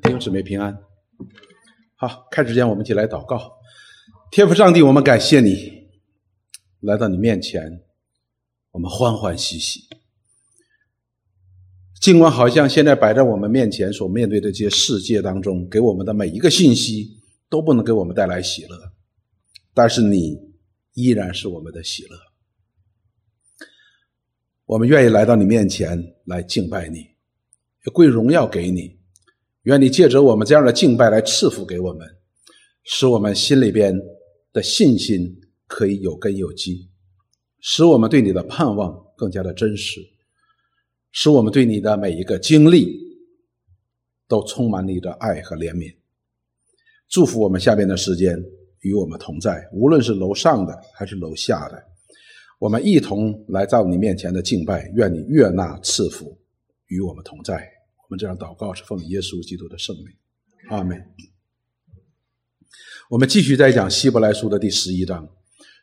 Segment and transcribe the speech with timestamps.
[0.00, 0.74] 弟兄姊妹平安。
[1.96, 3.52] 好，开始之前我们一起来祷告。
[4.30, 5.86] 天父上帝，我们感谢你
[6.80, 7.82] 来到你面前，
[8.70, 9.82] 我们欢欢喜喜。
[12.00, 17.18] 尽管好像现在摆在我们面前所面对的这些世界当中，给我们的每一个信息
[17.50, 18.92] 都不能给我们带来喜乐，
[19.74, 20.38] 但是你
[20.94, 22.16] 依然是我们的喜乐。
[24.64, 27.08] 我们愿意来到你面前来敬拜你，
[27.92, 29.01] 归荣耀给你。
[29.62, 32.06] 愿你借着我们这样的敬拜来赐福给我们，
[32.84, 33.96] 使我们心里边
[34.52, 36.90] 的信心可以有根有基，
[37.60, 40.00] 使我们对你的盼望更加的真实，
[41.12, 42.98] 使我们对你的每一个经历
[44.26, 45.94] 都充满你的爱和怜悯。
[47.08, 48.36] 祝福我们下边的时间
[48.80, 51.80] 与我们同在，无论是楼上的还是楼下的，
[52.58, 54.90] 我们一同来到你面前的敬拜。
[54.96, 56.36] 愿你悦纳赐福，
[56.88, 57.71] 与我们同在。
[58.12, 60.08] 我们这样祷告是奉耶稣基督的圣名，
[60.68, 61.02] 阿门。
[63.08, 65.26] 我们继续在讲希伯来书的第十一章，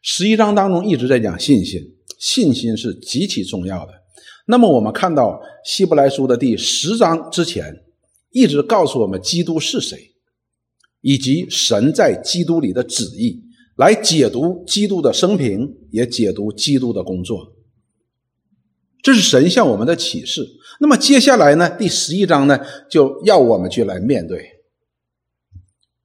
[0.04, 1.82] 十一章当中一直在讲信心，
[2.20, 3.94] 信心是极其重要的。
[4.46, 7.76] 那么我们看到希伯来书的第十章之前，
[8.30, 9.98] 一直告诉我们基督是谁，
[11.02, 13.42] 以及神在基督里的旨意，
[13.78, 17.56] 来解读基督的生平，也解读基督的工作。
[19.02, 20.46] 这是神向我们的启示。
[20.82, 21.70] 那么接下来呢？
[21.70, 24.46] 第十一章呢，就要我们去来面对。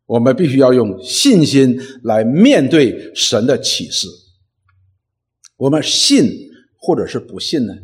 [0.06, 4.06] 我们必须要用信心来面对神的启示。
[5.56, 6.28] 我们信
[6.76, 7.74] 或者是不信呢？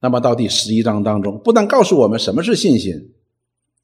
[0.00, 3.12] 那么到第十一章当中，不但告诉我们什么是信心，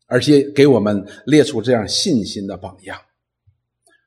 [0.06, 2.98] 而且给我们列出这样信心的榜样。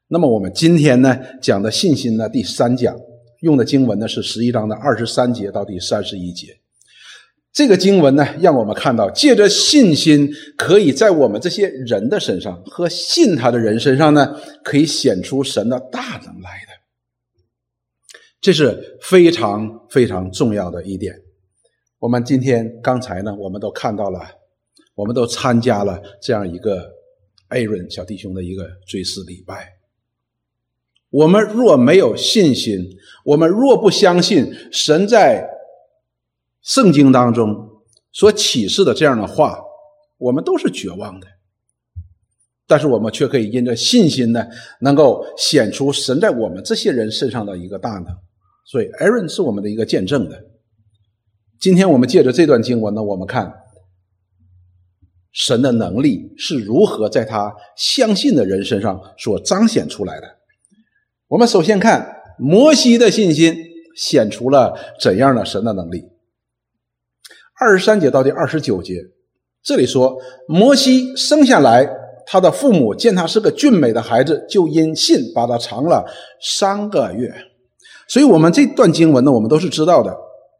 [0.07, 2.95] 那么我们今天呢讲的信心呢第三讲。
[3.41, 6.59] 用的经文呢是十一章的二十三节到第三十一节，
[7.53, 21.15] 这个经文呢让我们看到，借着信心，可以在我们这些人的身上和信他的人身上呢，可以显出神的大能来的，这是非常非常重要的一点。
[21.99, 24.19] 我们今天刚才呢，我们都看到了，
[24.95, 26.89] 我们都参加了这样一个
[27.47, 29.78] 艾伦小弟兄的一个追思礼拜。
[31.09, 32.77] 我们若没有信心，
[33.25, 35.49] 我们若不相信神在
[36.61, 37.81] 圣经当中
[38.11, 39.59] 所启示的这样的话，
[40.17, 41.27] 我们都是绝望的。
[42.67, 44.45] 但是我们却可以因着信心呢，
[44.81, 48.05] 能够显出神在我们这些人身上的一个大能。
[48.65, 50.43] 所以，Aaron 是我们的一个见证的。
[51.59, 53.51] 今天我们借着这段经文呢，我们看
[55.31, 60.38] 神的能力是如何在他相信的人身上所彰显出来的。
[61.29, 63.55] 我们首先看摩西的信心
[63.95, 66.03] 显出了怎样的神的能力。
[67.59, 68.95] 二十三节到第二十九节，
[69.61, 71.87] 这里说摩西生下来，
[72.25, 76.03] 他的父母见他是个俊美的孩子，就因信把他藏了
[76.41, 77.31] 三个月。
[78.07, 80.11] 所以，我们这段经文呢，我们都是知道的，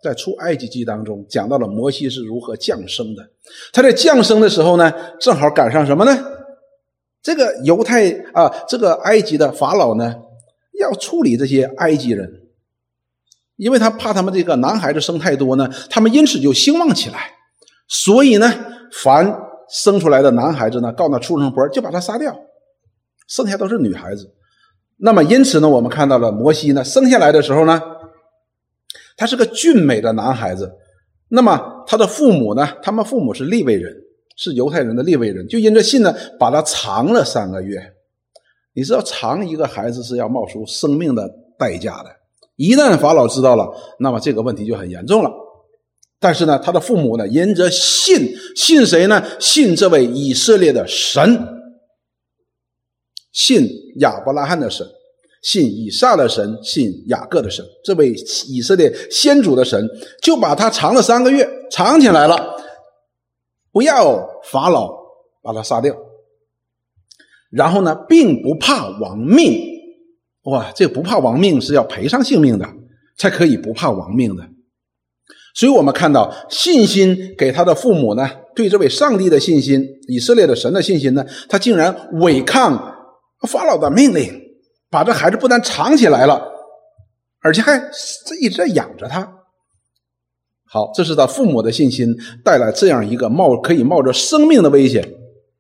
[0.04, 3.24] 在出埃及记当中讲到了摩西是如何降生的。
[3.74, 6.16] 他在降生的时候呢，正好赶上什么呢？
[7.24, 10.16] 这个犹太啊，这个埃及的法老呢？
[10.80, 12.30] 要处理这些埃及人，
[13.58, 17.32] 因为他怕他们这个男孩子生太多呢，他们因此就兴旺起来。
[17.88, 18.52] 所以呢，
[18.92, 22.40] 凡生出来的男孩子呢，告那畜生婆就把他杀掉，
[23.28, 24.34] 剩下都是女孩子。
[24.98, 27.82] 那么因此呢，我们看到了摩西呢，生下来的时候呢，
[29.18, 30.72] 他是个俊美的男孩子。
[31.30, 33.96] 那么他的父母呢，他们父母是利未人，
[34.36, 37.80] 是犹太人的利未人，就因着信呢，把他藏了三个月。
[38.74, 42.10] 你知道藏一个孩子是要冒出生命的代价的，
[42.56, 43.68] 一旦法老知道了，
[44.00, 45.32] 那么这个问题就很严重了。
[46.20, 49.24] 但是呢，他的父母呢，因着信，信谁呢？
[49.40, 51.48] 信这位以色列的神，
[53.32, 53.68] 信
[54.00, 54.86] 亚伯拉罕的神，
[55.42, 58.14] 信以撒的神，信雅各的神，这位
[58.48, 59.90] 以色列先祖的神，
[60.22, 62.56] 就把他藏了三个月，藏起来了，
[63.72, 64.94] 不要法老
[65.42, 65.96] 把他杀掉。
[67.50, 69.60] 然后呢，并不怕亡命，
[70.44, 72.68] 哇，这不怕亡命是要赔上性命的，
[73.18, 74.48] 才可以不怕亡命的。
[75.56, 82.78] 所以我们看到信心给他的父母呢，对这位上帝的信心，以色列的神的信心呢，他竟然违抗
[83.48, 84.32] 法老的命令，
[84.92, 86.42] 把这孩子不但藏起来了，
[87.42, 87.80] 而且还
[88.26, 89.28] 这一直在养着他。
[90.72, 92.16] 好，这是他父母的信心
[92.46, 95.04] 带来这样一个冒可以冒着生命的危险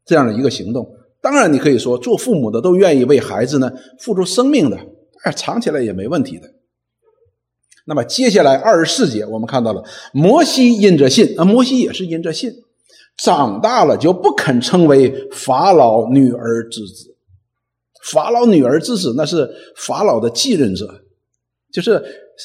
[0.05, 0.87] 这样的一个行动。
[1.21, 4.77] 当然，你可以说做父母的都愿意为孩子呢付出生命的，
[5.23, 6.49] 哎，藏起来也没问题的。
[7.85, 9.83] 那么接下来二十四节，我们看到了
[10.13, 12.53] 摩西因着信，啊，摩西也是因着信，
[13.17, 17.15] 长大了就不肯称为法老女儿之子。
[18.11, 21.01] 法老女儿之子，那是法老的继任者，
[21.71, 22.01] 就是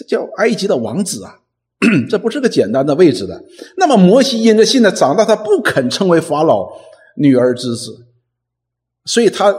[0.09, 1.39] 叫埃及的王子啊。
[2.09, 3.45] 这不是个简单的位置的。
[3.77, 6.67] 那么摩西因着信呢，长大他不肯称为法老
[7.17, 8.07] 女儿之子，
[9.05, 9.55] 所以他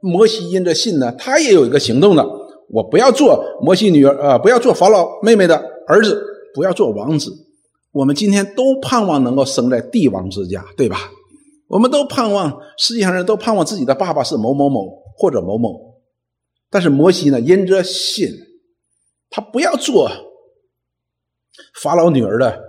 [0.00, 2.24] 摩西因着信呢，他也有一个行动的：
[2.68, 5.56] 我不要做摩西女儿啊，不要做法老妹妹的
[5.86, 6.22] 儿子，
[6.54, 7.32] 不要做王子。
[7.92, 11.10] 我们今天都盼望能够生在帝王之家，对吧？
[11.68, 15.94] 我们都盼望世界上人都盼望自己的爸爸是某某某或者某某，
[16.70, 18.28] 但是摩西呢，因着信，
[19.30, 20.10] 他不要做。
[21.82, 22.62] 法老女儿的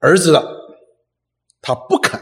[0.00, 0.44] 儿子的，
[1.60, 2.20] 他不肯。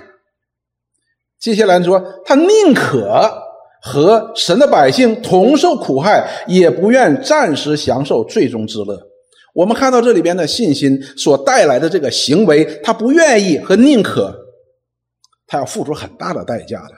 [1.38, 3.49] 接下来说，他宁可
[3.82, 9.00] 和神的百姓同受苦害，也不愿暂时享受最终之乐。
[9.54, 14.34] 我们看到这里边的信心所带来的这个行为，他不愿意和宁可，
[15.46, 16.94] 他要付出很大的代价的，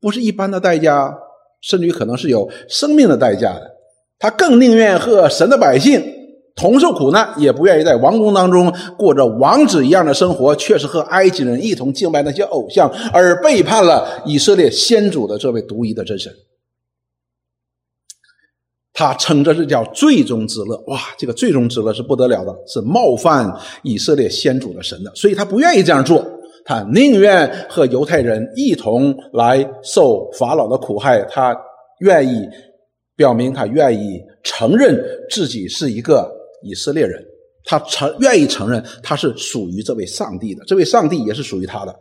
[0.00, 1.14] 不是一般的代价，
[1.60, 3.76] 甚至于可能是有生命的代价的。
[4.18, 6.13] 他更宁愿和神的百姓。
[6.56, 16.32] 同受苦难，也不愿意在王宫当中过着王子一样的生活，却是和埃及人一同敬拜那些偶像，而背叛了以色列先祖的这位独一的真神。
[18.92, 20.80] 他称这是叫最终之乐。
[20.86, 23.52] 哇，这个最终之乐是不得了的，是冒犯
[23.82, 26.24] 以色列先祖的神的，所以他不愿意这样做，
[26.64, 31.52] 他宁愿和犹太人一同来受法老的苦害，他
[31.98, 32.48] 愿意
[33.16, 34.96] 表明他愿意承认
[35.28, 36.43] 自己是一个。
[36.64, 37.24] 以色列人，
[37.64, 41.94] 他承愿意承认他是属于这位上帝的，这位上帝也是属于他的。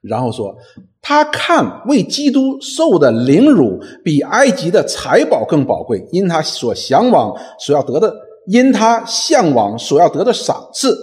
[0.00, 0.56] 然后说，
[1.02, 8.14] 他看为基督受的凌辱比埃及的财宝更宝贵，因他所向往所要得的，
[8.46, 10.96] 因他向往所要得的赏赐。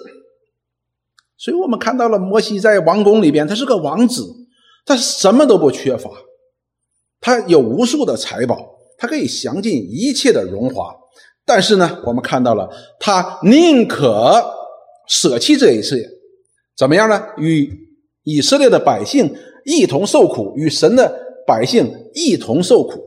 [1.37, 4.25] 所以我们看到了摩西在王宫里边，他是个王子，
[4.85, 6.09] 他什么都不缺乏，
[7.19, 10.95] 他有无数的财宝，他可以享尽一切的荣华。
[11.45, 12.69] 但是呢，我们看到了
[12.99, 14.43] 他宁可
[15.07, 16.09] 舍弃这一切，
[16.75, 17.21] 怎么样呢？
[17.37, 17.71] 与
[18.23, 23.03] 以色列的百姓一同受苦，与神的百姓一同受苦。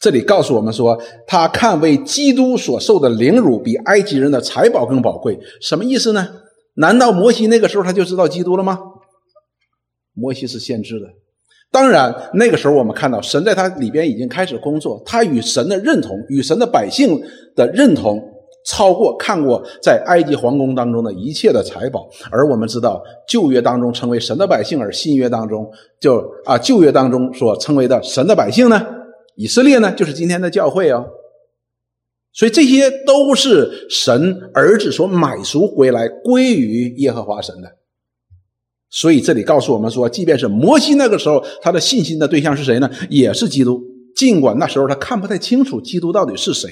[0.00, 6.40] 这里告诉我们说，他看为基督所受的凌辱比埃及人的财宝更宝贵，什么意思呢？
[6.74, 8.80] 难道摩西那个时候他就知道基督了吗？
[10.14, 11.06] 摩西是先知的。
[11.72, 17.20] 当然，那个时候我们看到神在他里边已经开始工作，他与神的认同、与神的百姓
[17.54, 18.20] 的认同，
[18.66, 22.10] 超过看过在埃及皇宫当中的一切的财宝。
[22.30, 25.70] 而我们知道，旧约当中成为神的百姓，而新约当中
[26.00, 28.84] 就啊，旧约当中所称为的神的百姓呢，
[29.36, 31.06] 以色列呢，就是今天的教会哦。
[32.32, 37.68] 所以这些都是神儿子所买赎回来，归于耶和华神的。
[38.92, 42.90] 所以这里告诉我们说，即便是摩西那个时候，他的信心的对象是谁呢？
[43.08, 43.80] 也是基督。
[44.16, 46.68] 尽管那时候他看不太清楚基督到底是谁，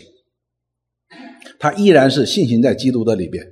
[1.60, 3.46] 他依然是信心在基督的里边。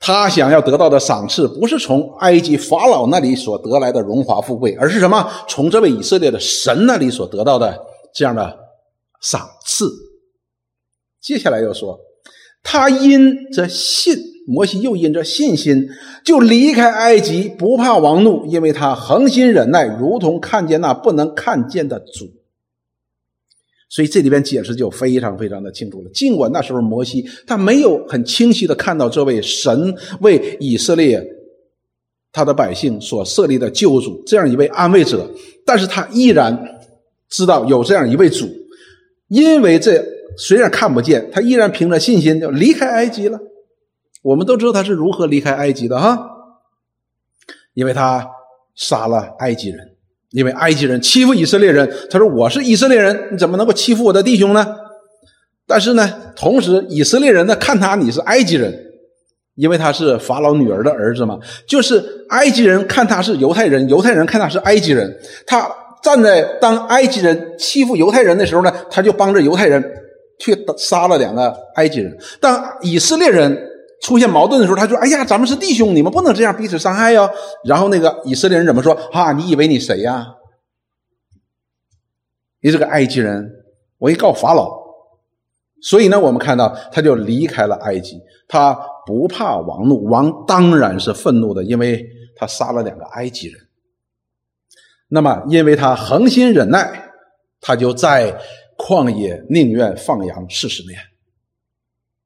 [0.00, 5.30] 他想要得到的赏赐，不是从埃及法老那里所得来的荣华富贵，而是什么？
[5.48, 7.78] 从这位以色列的神那里所得到的
[8.12, 8.58] 这样的
[9.22, 9.88] 赏赐。
[11.20, 11.96] 接下来又说，
[12.64, 14.16] 他因着信。
[14.50, 15.86] 摩西又因着信心，
[16.24, 22.30] 就离开埃及，不怕王怒，因为他恒心忍耐，如同看见那不能看见的主。
[23.90, 26.10] 所以这里边解释就非常非常的清楚了。
[26.14, 31.22] 尽管那时候摩西他没有很清晰的看到这位神为以色列
[32.32, 35.30] 他的百姓所设立的救主这样一位安慰者，
[35.64, 36.58] 但是他依然
[37.28, 38.48] 知道有这样一位主，
[39.28, 40.02] 因为这
[40.36, 43.38] 虽然看不见，他依然凭着信心就离开埃及了。
[44.22, 46.18] 我们都知道他是如何离开埃及的哈，
[47.74, 48.28] 因为他
[48.74, 49.78] 杀了埃及人，
[50.30, 51.88] 因为埃及人欺负以色列人。
[52.10, 54.66] 他说：“我是以色列人，你怎么能够欺负我的弟兄呢？”
[55.66, 58.76] 但是呢，同时以色列人呢看他你是埃及人，
[59.54, 61.38] 因为他是法老女儿的儿子嘛。
[61.66, 65.16] 就是埃及人看他是犹太人，犹太人看他是埃及人。
[65.46, 65.70] 他
[66.02, 69.82] 站在当埃及人欺负犹太人的时候呢，他就帮着犹太人
[70.38, 72.18] 去杀了两个埃及人。
[72.40, 73.67] 当以色列人。
[74.02, 77.28] 出现矛盾的时候，他说：“哎呀，咱们是弟兄，你们不能这样彼此伤害哟。”
[77.64, 78.94] 然后那个以色列人怎么说？
[79.12, 80.26] 哈，你以为你谁呀？
[82.60, 83.50] 你这个埃及人，
[83.98, 84.78] 我一告法老。
[85.80, 88.76] 所以呢，我们看到他就离开了埃及，他
[89.06, 92.04] 不怕王怒，王当然是愤怒的，因为
[92.36, 93.60] 他杀了两个埃及人。
[95.08, 97.10] 那么，因为他恒心忍耐，
[97.60, 98.36] 他就在
[98.76, 100.98] 旷野宁愿放羊四十年。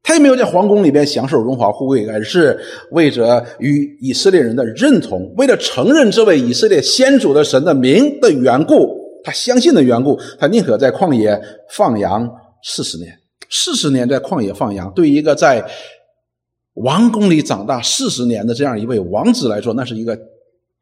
[0.03, 2.59] 他也没有在皇宫里边享受荣华富贵，而是
[2.91, 11.41] 为着与以色列人的认同，为了承认这位以色列先祖的神的名的缘故，他相信的缘故，他宁可在旷野
[11.71, 12.29] 放羊
[12.65, 13.17] 四十年。
[13.49, 15.63] 四十年在旷野放羊，对于一个在
[16.75, 20.19] 王宫里长大四十年的这样一位王子来说，那是一个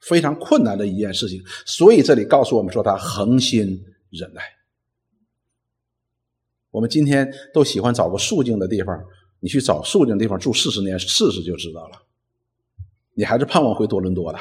[0.00, 1.40] 非常困难的一件事情。
[1.66, 3.78] 所以这里告诉我们说，他恒心
[4.10, 4.40] 忍耐。
[6.70, 8.96] 我们今天都喜欢找个肃静的地方，
[9.40, 12.02] 你去找肃静的地方住四十年试试就知道了。
[13.14, 14.38] 你还是盼望回多伦多的。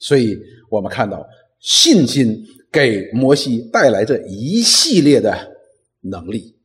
[0.00, 0.36] 所以
[0.68, 1.24] 我们看到
[1.60, 5.52] 信心给摩西带来这一系列的
[6.00, 6.56] 能力，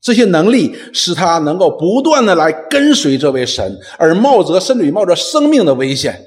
[0.00, 6.26] 这些能力使他能够不断的来跟随这位神，而冒着甚至于冒着生命的危险，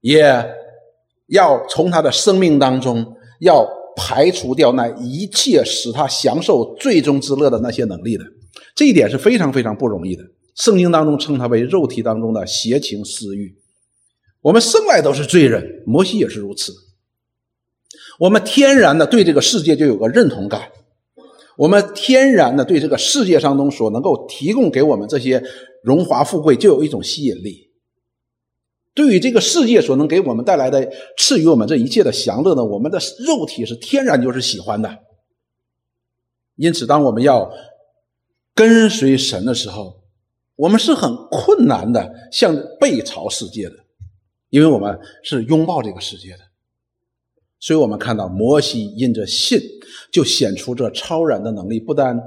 [0.00, 0.44] 也
[1.28, 3.75] 要从他的生命当中要。
[3.96, 8.24] 排除掉那一切使他享受最终之乐的那些能力的，
[8.74, 10.22] 这一点是非常非常不容易的。
[10.54, 13.56] 圣经当中称它为肉体当中的邪情私欲。
[14.42, 16.72] 我们生来都是罪人，摩西也是如此。
[18.18, 20.70] 我们天然的对这个世界就有个认同感，
[21.56, 25.42] 我们天然的对这个世界当中所能够提供给我们这些
[25.82, 27.65] 荣华富贵就有一种吸引力。
[28.96, 34.98] 对于这个世界所能给我们带来的赐予我们这一切的享乐呢，我们的肉体是天然就是喜欢的。
[36.56, 37.52] 因此，当我们要
[38.54, 40.02] 跟随神的时候，
[40.56, 43.76] 我们是很困难的，向背朝世界的，
[44.48, 46.38] 因为我们是拥抱这个世界的。
[47.60, 49.60] 所以我们看到摩西因着信，
[50.10, 52.18] 就显出这超然的能力，不但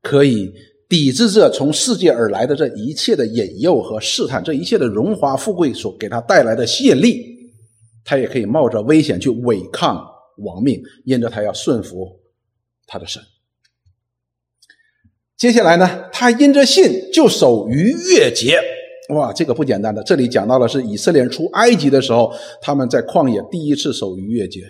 [0.00, 0.50] 可以。
[0.88, 7.22] 抵制这从世界而来的这一切的引诱和试探，这一切的荣华富贵所给他带来的吸引力，
[8.04, 10.02] 他也可以冒着危险去违抗
[10.38, 12.18] 王命，因着他要顺服
[12.86, 13.22] 他的神。
[15.36, 18.58] 接下来呢，他因着信就守逾越节，
[19.10, 20.02] 哇，这个不简单的。
[20.02, 24.62] 这里讲到了是以色列人出埃及的时候，他们在旷野第一次守逾越节，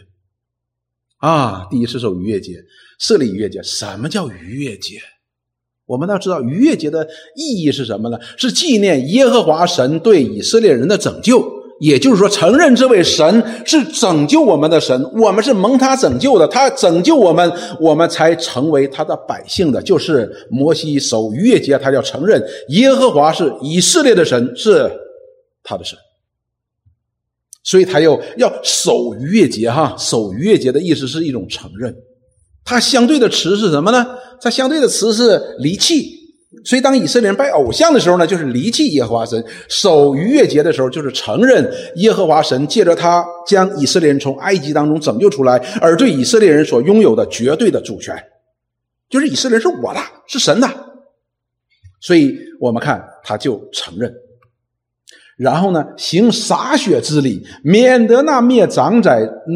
[1.18, 2.54] 啊，第一次守逾越节，
[2.98, 3.62] 设立逾越节。
[3.62, 4.98] 什么叫逾越节？
[5.88, 8.18] 我们要知道逾越节的意义是什么呢？
[8.36, 11.42] 是纪念耶和华神对以色列人的拯救，
[11.80, 19.80] 也就是说，承认这位神是拯救我们的神，我们是蒙他拯救的，他拯救我们，我们才成为他的百姓的。
[19.80, 24.90] 就是摩西守逾越节，他要承认耶和华是以色列的神，是
[25.62, 25.98] 他的神，
[27.64, 29.70] 所以他又要守逾越节。
[29.70, 31.96] 哈，守逾越节的意思是一种承认。
[32.68, 34.06] 它相对的词是什么呢？
[34.42, 36.18] 它相对的词是离弃。
[36.64, 48.14] 所以当以色列人拜偶像的时候呢，就是离弃耶和华神；守逾越节的时候，就是承认耶和华神借着他将以色列人从埃及当中拯救出来，而对以色列人所拥有的绝对的主权，
[49.08, 50.68] 就是以色列人是我的，是神的。
[52.02, 54.12] 所以我们看，他就承认。
[55.38, 59.08] 然后呢，行洒血之礼，免得那灭长子、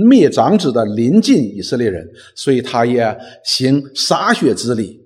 [0.09, 5.01] 灭长子的临近以色列人，所以他也行洒血之礼，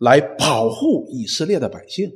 [0.00, 2.10] 来保护以色列的百姓。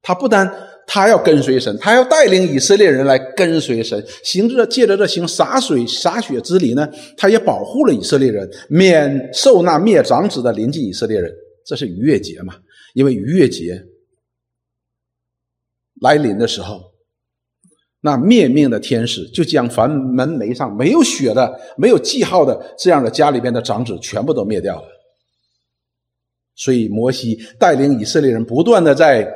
[0.00, 0.50] 他不单
[0.86, 6.88] 他要跟随神，他要带领以色列人来跟随神，行着借着这行洒水洒血之礼呢，
[7.18, 11.30] 他也保护了以色列人，免受那灭长子的临近以色列人。
[11.66, 12.54] 这是逾越节嘛？
[12.94, 13.78] 因为逾越节。
[16.00, 16.80] 来临的时候，
[18.00, 24.88] 那灭命的天使就将凡门楣上没有血的、没有记号的这样的家里边的长子全部都灭掉了。
[26.54, 29.28] 所以摩西带领以色列人不断的在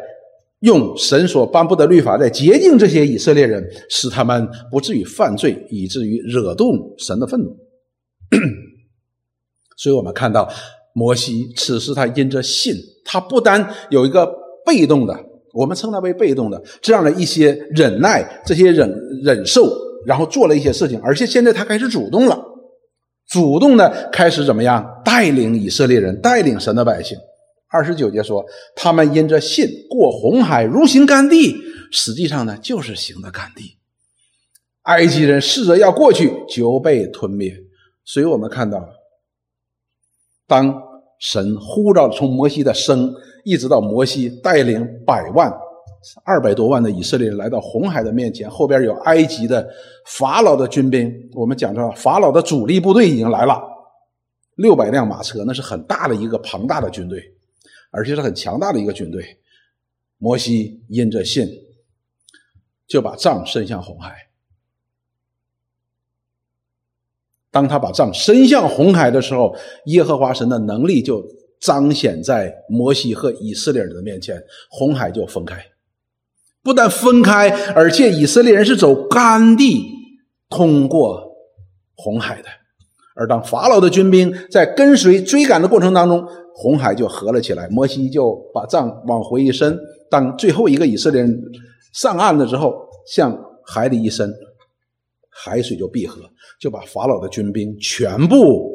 [0.61, 7.57] 用神所颁布的律法在洁净这些以色列人，使他们不至于犯罪，以至于惹动神的愤怒。
[9.77, 10.49] 所以我们看到
[10.95, 14.33] 摩西此时他因着信，他不单有一个
[14.65, 15.32] 被动的。
[15.53, 18.93] 我们称它为被动的这样的一些忍耐，这些忍
[19.23, 19.71] 忍受，
[20.07, 22.43] 然后做了一些事情，而且现在他开始主动了，
[23.29, 27.17] 主动的开始怎么样带领以色列人，带领神的百姓。
[27.69, 28.45] 二十九节说，
[28.77, 31.57] 他们因着信过红海如行干地，
[31.91, 33.79] 实际上呢就是行的干地。
[34.83, 37.55] 埃及人试着要过去，就被吞灭。
[38.05, 38.87] 所以我们看到，
[40.47, 40.75] 当
[41.23, 43.15] 神呼召从摩西的生。
[43.45, 45.53] 一直到摩西带领百万、
[46.23, 49.69] 二百多万的以色列人来到红海的面前，后边有埃及的
[50.07, 51.13] 法老的军兵。
[51.35, 53.61] 我们讲到法老的主力部队已经来了，
[54.55, 57.21] 六百辆马车，那是很大的一个庞大的军队，
[57.91, 59.25] 而且是很强大的一个军队。
[60.19, 61.49] 摩西因着信，
[62.87, 64.15] 就把杖伸向红海。
[67.53, 69.55] 当他把杖伸向红海的时候，
[69.85, 71.23] 耶和华神的能力就
[71.61, 75.63] 彰显在摩西和以色列人的面前，红海就分开。
[76.65, 79.85] 不但分开，而且以色列人是走干地
[80.49, 81.23] 通过
[81.95, 82.49] 红海的。
[83.15, 89.79] 而当法老的军兵在跟随追赶的过程当中，红海就合了起来，摩西就把杖往回一伸。
[90.11, 91.43] 当最后一个以色列人
[91.93, 92.75] 上岸了之后，
[93.07, 94.33] 向海里一伸，
[95.35, 98.71] 海水就闭合，就把法老的军兵全部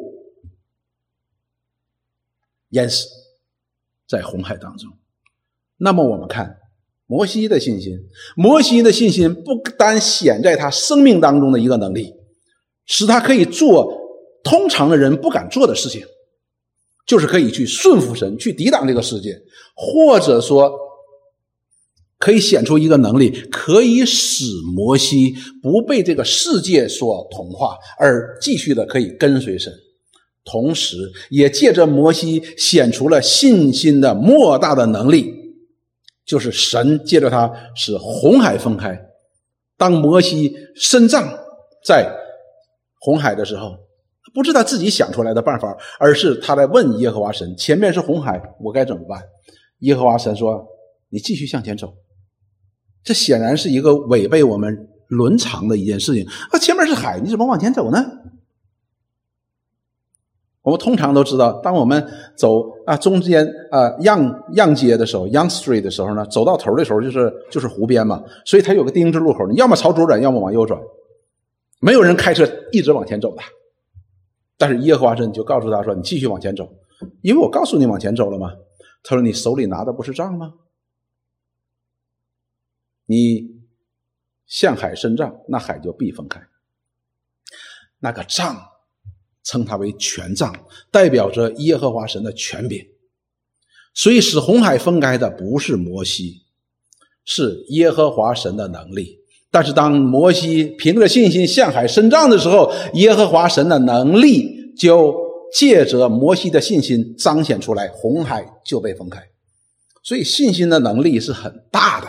[2.70, 3.06] 淹死
[4.08, 4.90] 在红海当中。
[5.76, 6.58] 那么我们看
[7.06, 7.96] 摩西的信心，
[8.36, 12.12] 摩西的信心不单显在他生命当中的一个能力，
[12.86, 13.96] 使他可以做
[14.42, 16.04] 通常的人不敢做的事情，
[17.06, 19.40] 就是可以去顺服神，去抵挡这个世界，
[19.76, 20.87] 或者说。
[22.18, 24.44] 可以显出一个能力，可以使
[24.74, 29.72] 摩西不被这个世界所同化，而继续的可以跟随神。
[30.44, 30.96] 同时，
[31.30, 35.32] 也借着摩西显出了信心的莫大的能力，
[36.26, 38.98] 就是神借着他使红海分开。
[39.76, 41.32] 当摩西伸杖
[41.84, 42.10] 在
[42.98, 43.76] 红海的时候，
[44.34, 49.22] 不是他自己想出来的办法，而是他在问耶和华神：“前面是红海，我该怎么办？”
[49.80, 50.66] 耶和华神说
[51.10, 51.94] ：“你继续向前走。”
[53.08, 56.58] 这显然是一个违背我们伦常的一件事情啊！
[56.58, 58.04] 前面是海，你怎么往前走呢？
[60.60, 70.78] 我们通常都知道，当我们走啊中间啊样样街的时候，Young Street 的时候呢，走到头的时候就是就是湖边嘛，所以它有个丁字路口，你要么朝左转，要么往右转，
[71.80, 73.40] 没有人开车一直往前走的。
[74.58, 76.68] 但是耶和华神就告诉他说：“你继续往前走，
[77.22, 78.52] 因为我告诉你往前走了嘛。”
[79.02, 80.52] 他说：“你手里拿的不是杖吗？”
[83.10, 83.48] 你
[84.46, 86.40] 向海伸杖，那海就必分开。
[88.00, 88.54] 那个杖
[89.42, 90.54] 称它为权杖，
[90.90, 92.86] 代表着耶和华神的权柄。
[93.94, 96.42] 所以使红海分开的不是摩西，
[97.24, 99.18] 是耶和华神的能力。
[99.50, 105.16] 但是当摩西凭着信心向海伸杖的时候，耶和华神的能力就
[105.54, 109.26] 借着摩西的信心彰显出来，红海就被分开。
[110.02, 112.06] 所以信心的能力是很大的。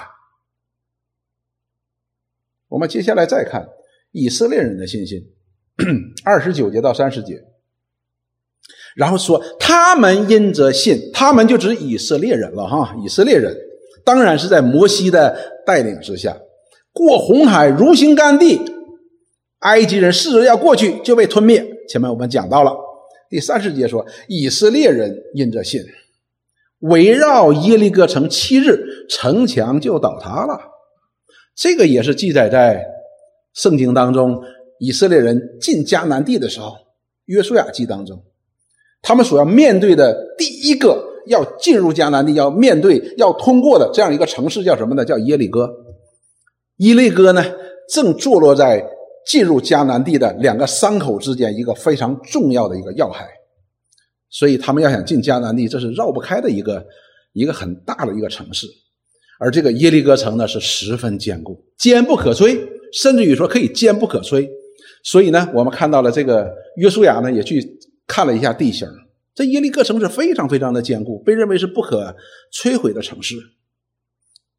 [2.70, 3.68] 我们接下来再看
[4.12, 5.20] 以色列人的信心，
[6.24, 7.44] 二十九节到三十节，
[8.96, 12.96] 然后说他们因着信，他们就指以色列人了哈。
[13.04, 13.58] 以色列人
[14.06, 16.38] 当然是在摩西的带领之下
[16.94, 18.62] 过红海如行干地，
[19.60, 21.66] 埃及人试着要过去就被吞灭。
[21.88, 22.76] 前面我们讲到了
[23.30, 25.82] 第三十节说以色列人因着信，
[26.80, 30.60] 围绕耶利哥城七日，城墙就倒塌了。
[31.60, 32.86] 这个也是记载在
[33.54, 34.42] 圣经当中，
[34.80, 36.74] 以色列人进迦南地的时候，
[37.26, 38.24] 约书亚记当中，
[39.02, 45.04] 他们所要面对的第一个要进入迦南地、要面对、要通过的这样一个城市叫什么呢？
[45.04, 45.70] 叫耶利哥。
[46.78, 47.44] 耶利哥呢，
[47.90, 48.82] 正坐落在
[49.26, 53.28] 进入迦南地的两个山口之间，一个非常重要的一个要害。
[54.30, 56.88] 所以他们要想进迦南地，这是绕不开的一个
[57.34, 58.66] 一个很大的一个城市。
[59.40, 62.60] 而这个耶利哥城呢是十分坚固，坚不可摧，
[62.94, 64.48] 甚至于说可以坚不可摧。
[65.02, 67.66] 所以呢，我们看到了这个约书亚呢也去
[68.06, 68.86] 看了一下地形，
[69.34, 72.14] 这耶利哥城是非常非常的坚固，被认为是不可
[72.54, 73.36] 摧毁的城市。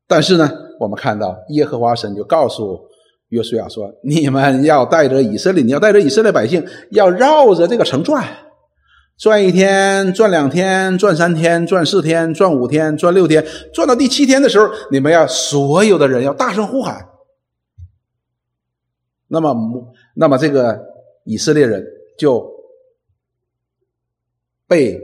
[0.09, 2.81] 但是呢，我们看到耶和华神就告诉
[3.29, 8.27] 约书亚说：“你们要带着以色列，你要带着以色列百姓，要绕着这个城转。”
[9.21, 17.07] 转一天，转两天，转三天，转四天，转五天，转六天，转到第七天的时候，你们要所有的人要大声呼喊。
[19.29, 20.87] 那么，那么这个
[21.25, 21.85] 以色列人
[22.17, 22.51] 就
[24.67, 24.99] 被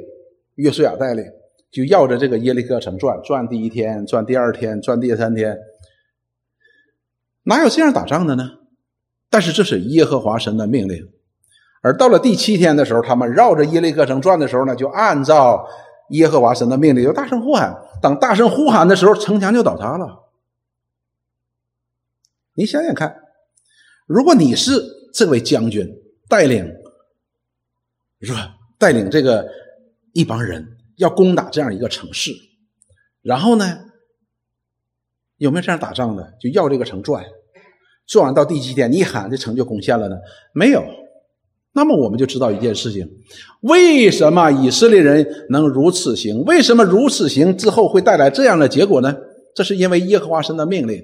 [0.54, 1.22] 约书亚带领，
[1.70, 5.58] 就绕着这个耶利哥城转，转第一天，转第二天，转第三天，
[7.42, 8.50] 哪有这样打仗的呢？
[9.28, 11.06] 但是这是耶和华神的命令。
[11.86, 15.64] 而到了第七天的时候，他们绕着耶利哥城转的时候呢，就按照
[16.08, 17.80] 耶和华神的命令，就大声呼喊。
[18.02, 20.24] 等大声呼喊的时候，城墙就倒塌了。
[22.54, 23.22] 你想想看，
[24.06, 24.82] 如果你是
[25.14, 25.88] 这位将军，
[26.28, 26.68] 带领
[28.20, 28.56] 是吧？
[28.78, 29.48] 带领这个
[30.12, 32.32] 一帮人要攻打这样一个城市，
[33.22, 33.78] 然后呢，
[35.36, 36.34] 有没有这样打仗的？
[36.40, 37.24] 就要这个城转，
[38.08, 40.16] 转完到第七天，你一喊，这城就攻陷了呢？
[40.52, 40.82] 没有。
[41.76, 43.06] 那么我们就知道一件事情：
[43.60, 46.42] 为什么以色列人能如此行？
[46.44, 49.14] 为什么如此行之后会带来这样的结果呢？
[49.54, 51.02] 这是因为耶和华神的命令，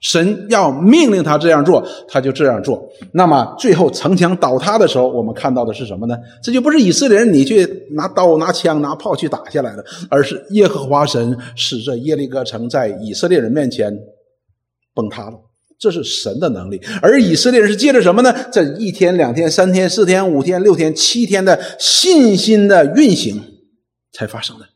[0.00, 2.88] 神要命令他这样做，他就这样做。
[3.12, 6.16] 那么最后城墙倒塌的时候，我们看到的是什么呢？
[6.40, 13.92] 这就不是以色列人你去拿刀、拿枪、拿炮去打下来的，而是耶和华神使这耶利哥城在以色列人面前
[14.94, 15.36] 崩塌了。
[15.82, 18.32] 这是神的能力，而以色列人是借着什么呢？
[18.52, 23.42] 这一天、两天、三天、四天、五天、六天、七天的信心的运行
[24.12, 24.68] 才发生的。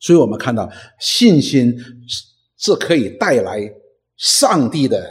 [0.00, 1.72] 所以我们看到，信心
[2.56, 3.60] 是可以带来
[4.16, 5.08] 上帝的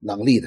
[0.00, 0.46] 能力的，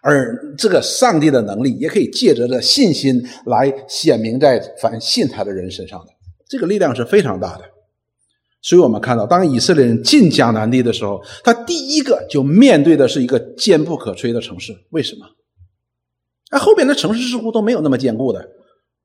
[0.00, 6.12] 而这个上帝的能力也可以借着这信心来显明在凡信他的人身上的，
[6.48, 7.64] 这个力量是非常大的。
[8.68, 14.76] 所以我们看到，当以色列人进迦南地的时候，他第一个就面对的是一个坚不可摧的城市。
[14.90, 15.24] 为什么？
[16.50, 18.46] 那后边的城市似乎都没有那么坚固的，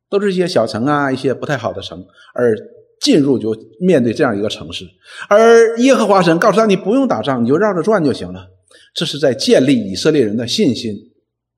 [0.10, 2.06] 都是一些小城啊，一些不太好的城。
[2.34, 2.54] 而
[3.00, 4.86] 进入就面对这样一个城市，
[5.30, 8.46] 而耶和华神告诉他：“你不用打仗，你就绕着转就行了。”
[8.94, 10.94] 这是在建立以色列人的信心，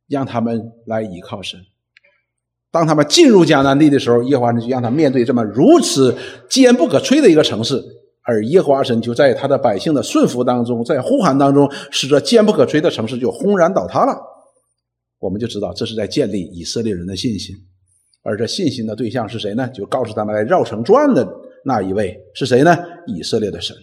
[0.08, 1.60] 让他们来依靠神。
[2.76, 6.14] 当他们进入迦南地的时候，耶和华神就让他面对这么如此
[6.50, 7.82] 坚不可摧的一个城市，
[8.24, 14.14] 而耶和华神就在他的百姓的顺服当中，在呼喊当中，使这坚不可摧的城市就轰然倒塌了。
[15.20, 17.56] 我们就知道这是在建立以色列人的信心，
[18.24, 19.70] 而这信心的对象是谁呢？
[19.70, 21.26] 就告诉他们来绕城转的
[21.64, 22.78] 那一位是谁呢？
[23.08, 23.74] 以色列的神。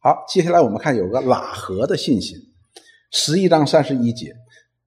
[0.00, 2.36] 好，接下来我们看有个喇合的信心，
[3.10, 4.30] 十一章三十一节。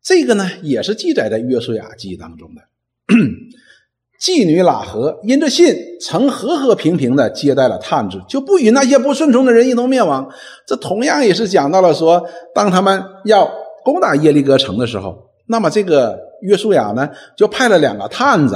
[0.04, 2.62] 这个呢，也是记载在约书亚记当中的。
[4.20, 10.30] 妓女喇合因着信，曾和和平平的接待了探子，就不与那些不顺从的人一同灭亡。
[10.66, 13.52] 这同样也是讲到了说，当他们要
[13.84, 18.56] 攻打耶利哥城的时候，那么这个约书亚呢，就派了两个探子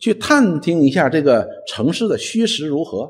[0.00, 3.08] 去探听一下这个城市的虚实如何。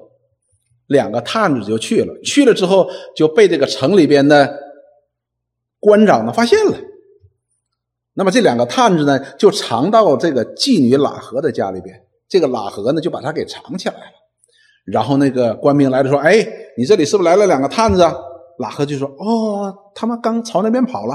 [0.89, 4.59] 两个探子就去了，去了之后就被这个城里边的
[5.81, 6.79] 官长呢发现了。
[8.19, 11.95] 那么这两个探子呢，就藏到这个妓女喇合的家里边。
[12.29, 14.13] 这个喇合呢，就把他给藏起来了。
[14.85, 16.45] 然后那个官兵来了，说：“哎，
[16.77, 18.03] 你这里是不是来了两个探子？”？”
[18.59, 21.15] 喇合就说：“哦，他们刚朝那边跑了。”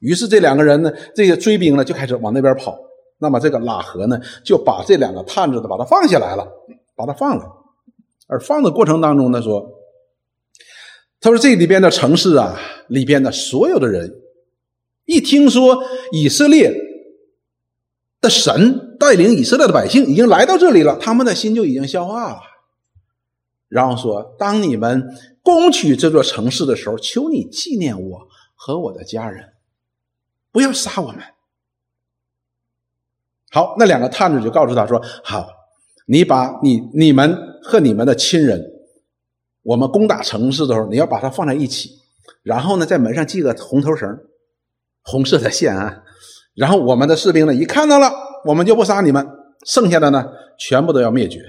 [0.00, 2.78] 于是这两个人呢，这个追兵呢，就开始往那边跑。
[3.18, 6.48] 那么这个喇合呢，就把这两个探子呢，把他放下来了，
[6.96, 7.44] 把他放了。
[8.26, 9.70] 而放的过程当中呢，说
[11.20, 12.58] ：“他说这里边的城市啊，
[12.88, 14.10] 里边的所有的人。”
[15.10, 16.72] 一听说以色列
[18.20, 22.38] 的神带领以色列的百姓已经来到这里了，他们的心就已经消化了。
[23.66, 25.08] 然后说：“当你们
[25.42, 29.54] 攻取这座城市的时候，求你纪念我和我的家人，
[30.52, 31.18] 不要杀我们。”
[33.50, 35.48] 好，那两个探子就告诉他说：“好，
[36.06, 38.64] 你把你你们和你们的亲人，
[39.62, 41.90] 我们攻打城市的时候，你要把它放在一起，
[42.44, 44.08] 然后呢，在门上系个红头绳。”
[45.02, 46.02] 红色的线啊，
[46.54, 48.10] 然后我们的士兵呢，一看到了，
[48.44, 49.26] 我们就不杀你们，
[49.66, 50.24] 剩下的呢，
[50.58, 51.40] 全部都要灭绝。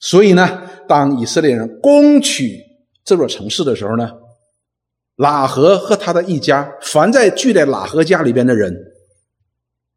[0.00, 2.60] 所以呢，当以色列人攻取
[3.04, 4.10] 这座城市的时候呢，
[5.16, 8.72] 喇合和他的一家，凡在聚在喇合家里边的人，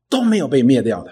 [0.09, 1.11] 都没有被灭掉的。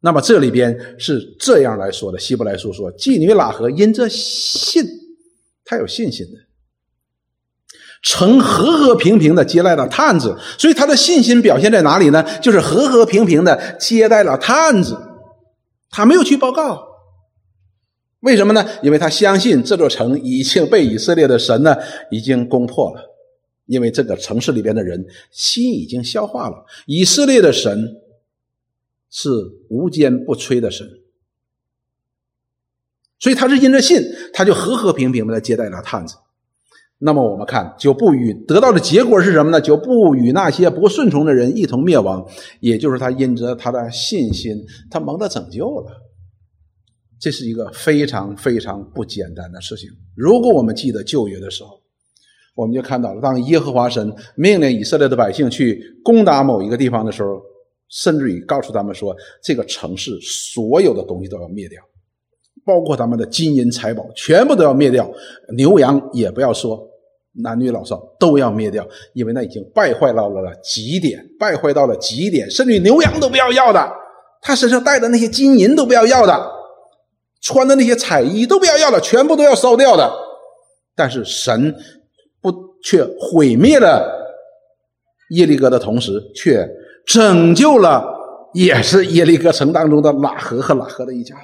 [0.00, 4.84] 那么这里边是这样来说的：希伯来书说，妓女喇合因这信，
[5.64, 6.38] 他有信心的。
[8.02, 12.24] 曾和和平平的接待了探子，所以他的信心表现在哪里呢？
[12.40, 14.96] 就是和和平平的接待了探子，
[15.90, 16.86] 他没有去报告。
[18.20, 18.64] 为什么呢？
[18.82, 21.76] 因为他相信这座城已经被以色列的神呢
[22.10, 23.02] 已经攻破了，
[23.66, 26.64] 因为这个城市里边的人心已经消化了。
[26.86, 27.96] 以色列的神
[29.10, 29.30] 是
[29.70, 30.86] 无坚不摧的神，
[33.18, 36.16] 所以他是因着信，他就和和平平的接待了探子。
[37.00, 39.60] 那么我们看，就不与得到的结果是什么呢？
[39.60, 42.26] 就不与那些不顺从的人一同灭亡，
[42.58, 44.56] 也就是他因着他的信心，
[44.90, 45.92] 他蒙得拯救了。
[47.20, 49.88] 这是一个非常非常不简单的事情。
[50.16, 51.80] 如果我们记得旧约的时候，
[52.56, 57.40] 我们就看到了，当耶和华神命令以色列的百姓去攻打某一个地方的时候，
[57.88, 61.80] 甚至于告诉他们说，这个城市所有的东西都要灭掉。
[62.64, 65.10] 包括他们的金银财宝，全部都要灭掉，
[65.56, 66.87] 牛羊也不要说，
[67.42, 73.90] 男女老少都要灭掉，因为那已经败坏到了极点，败坏到了极点，甚至牛羊都不要要的，
[74.42, 76.50] 他身上带的那些金银都不要要的，
[77.40, 80.10] 穿的那些彩衣都不要要的，全部都要烧掉的。
[80.96, 81.74] 但是神
[82.40, 84.04] 不却毁灭了
[85.30, 86.68] 耶利哥的同时，却
[87.06, 88.04] 拯救了
[88.52, 91.36] 也是耶利哥城当中的拉合和拉合的一家。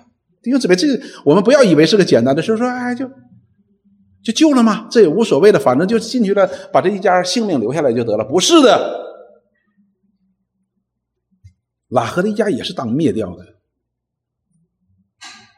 [0.43, 3.09] 弟兄姊妹，这个我们不要以为是个简单的事，说哎就
[4.25, 4.89] 就救了吗？
[4.91, 8.25] 这也无所谓的，反正就进去了，把这一家性命留下来就得了。
[8.25, 9.05] 不是的，
[11.89, 13.45] 拉合的一家也是当灭掉的，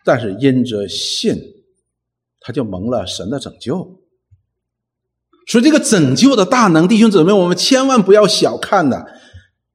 [0.04, 1.36] 但是因着信，
[2.40, 4.02] 他就蒙了神的拯救。
[5.46, 9.06] 所以这个拯救的大能，弟兄姊妹，我们千万不要小看的。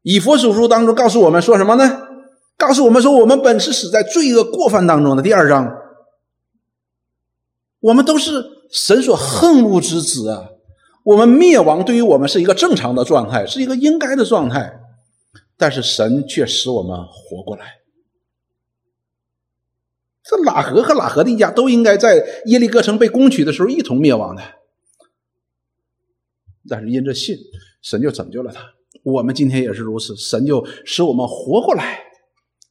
[0.02, 2.08] 以佛所书当中告诉我们说什么呢？
[2.58, 5.24] 告诉我们说，我们本是死在罪恶过犯当中的。
[5.24, 5.78] 第二章，
[7.80, 10.50] 我们都是神所恨恶之子啊！
[11.04, 14.80] 我们灭亡对于我们是一个正常的状态，是一个应该的状态，
[15.58, 17.80] 但是神却使我们活过来。
[20.24, 24.42] 这拉合和拉合的一家都应该在耶利哥城被攻取的时候一同灭亡的。
[26.70, 27.36] 但是因着信，
[27.82, 28.62] 神就拯救了他。
[29.04, 32.04] 我们今天也是如此，神就使我们活过来，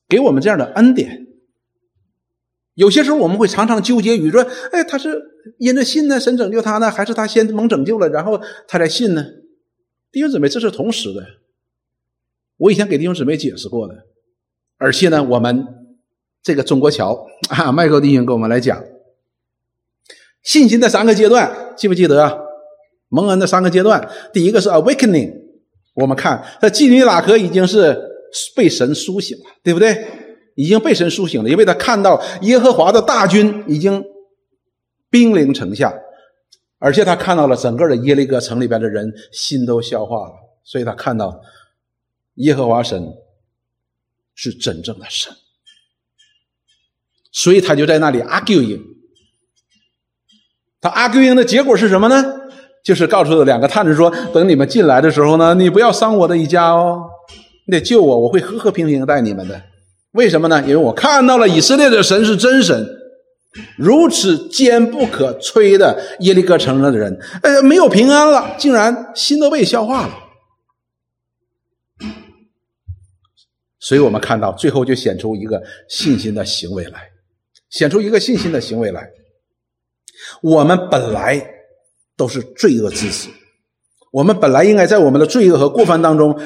[0.09, 1.27] 给我们这样的恩典。
[2.75, 5.21] 有些时候我们会常常纠结于说：“哎，他是
[5.59, 9.25] 因着信呢，神拯救他呢，还是他先蒙拯救了，然后他才信呢？”
[10.13, 11.25] 弟兄姊妹，这是同时的。
[12.57, 13.95] 我以前给弟兄姊妹解释过的，
[14.79, 15.67] 而且呢，我们
[16.43, 18.83] 这个中国桥 啊，麦克弟兄给我们来讲
[20.43, 22.39] 信心的三个阶段，记不记得啊？
[23.09, 25.33] 蒙恩的三个阶段，第一个是 awakening，
[25.95, 27.99] 我们看这妓女拉克已经是
[28.55, 30.07] 被神苏醒了，对不对？
[30.61, 34.05] 已经被神苏醒了，因为他看到耶和华的大军已经
[35.09, 35.91] 兵临城下，
[36.79, 41.41] 而且他看到了整个的耶利哥城里边的人心都消化了，所以他看到
[42.35, 43.15] 耶和华神
[44.35, 45.33] 是真正的神，
[47.33, 48.83] 所以他就在那里 arguing，
[50.79, 52.39] 他 arguing 的结果是什么呢？
[52.83, 57.11] 就是告诉两个探子说：“等你们进来的时候呢，你不要伤我的一家哦，
[57.67, 59.70] 你得救我，我会和和平平待你们的。
[60.13, 60.61] 为什么呢？
[60.63, 62.87] 因为我看到了以色列的神是真神，
[63.77, 70.15] 如此坚不可摧的耶利哥城的人，呃，没有平安了，竟然心都被消化了。
[73.79, 77.11] 所以我们看到最后就显出一个信心的行为来，
[77.69, 79.11] 显出一个信心的行为来。
[80.43, 81.45] 我们本来。”
[82.21, 83.31] 都是罪恶之子，
[84.13, 86.39] 我们本来应该在我们的罪恶和过犯当中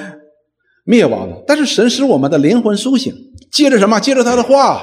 [0.84, 3.12] 灭亡了，但是神使我们的灵魂苏醒，
[3.50, 3.98] 借着什么？
[3.98, 4.82] 借着他的话，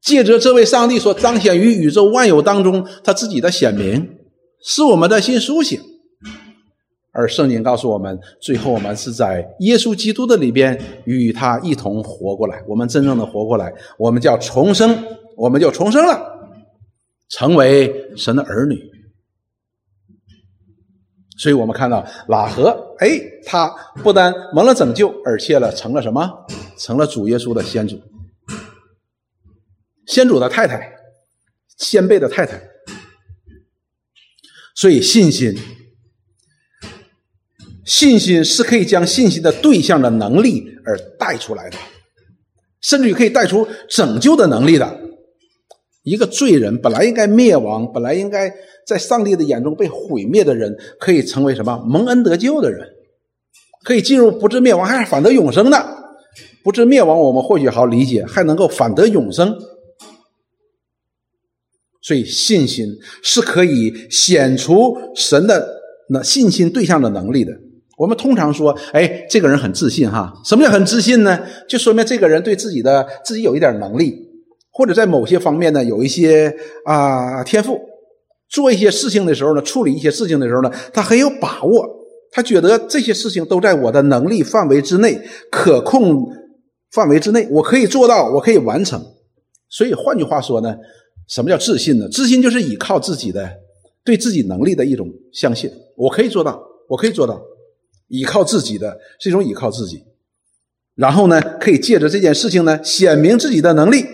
[0.00, 4.08] 借着这位上帝所彰显于宇宙万有当中他自己的显明，
[4.62, 5.80] 使我们的心苏醒。
[7.12, 12.62] 而圣经告诉我们，最后我们是在耶稣基督的里边与他一同活过来。
[12.68, 15.02] 我们真正的活过来，我们叫重生，
[15.34, 16.20] 我们就重生了，
[17.30, 18.78] 成为神的儿女。
[21.36, 23.68] 所以我们看到拉合，哎，他
[24.02, 26.46] 不但蒙了拯救，而且了，成了什么？
[26.78, 28.00] 成了主耶稣的先祖，
[30.06, 30.92] 先祖的太太，
[31.76, 32.60] 先辈的太太。
[34.74, 35.54] 所以信心，
[37.84, 41.76] 信心是可以将信心的对象的能力而带出来的，
[42.80, 45.05] 甚至于可以带出拯救的能力的。
[46.06, 48.48] 一个罪人本来应该灭亡，本来应该
[48.86, 52.86] 在上帝的眼中被毁灭的人，可以成为什么蒙恩得救的人，
[53.82, 55.84] 可以进入不至灭亡，还反得永生的。
[56.62, 59.52] 不至灭亡，我们或许好理解，还能够反得永生。
[62.00, 62.86] 所以信心
[63.24, 65.68] 是可以显出神的
[66.10, 67.52] 那信心对象的能力的。
[67.98, 70.32] 我们通常说，哎，这个人很自信哈。
[70.44, 71.40] 什么叫很自信呢？
[71.68, 74.25] 就说明这个人对自己的自己有一点能力。
[74.76, 77.80] 或者在某些方面呢，有一些啊天赋，
[78.50, 81.82] 做一些事情的时候呢，处理一些事情的时候呢，他很有把握，
[82.30, 85.18] 他觉得这些事情都在我的能力范围之内，
[85.50, 86.28] 可控
[86.92, 89.02] 范围之内，我可以做到，我可以完成。
[89.70, 90.76] 所以换句话说呢，
[91.26, 92.06] 什么叫自信呢？
[92.10, 93.50] 自信就是依靠自己的
[94.04, 97.40] 对自己能力的一种相信，我可以做到，我可以做到，
[98.08, 100.04] 依靠自己的是一种依靠自己，
[100.96, 104.04] 然后呢，可以借着这件事情呢，显明自己的能力。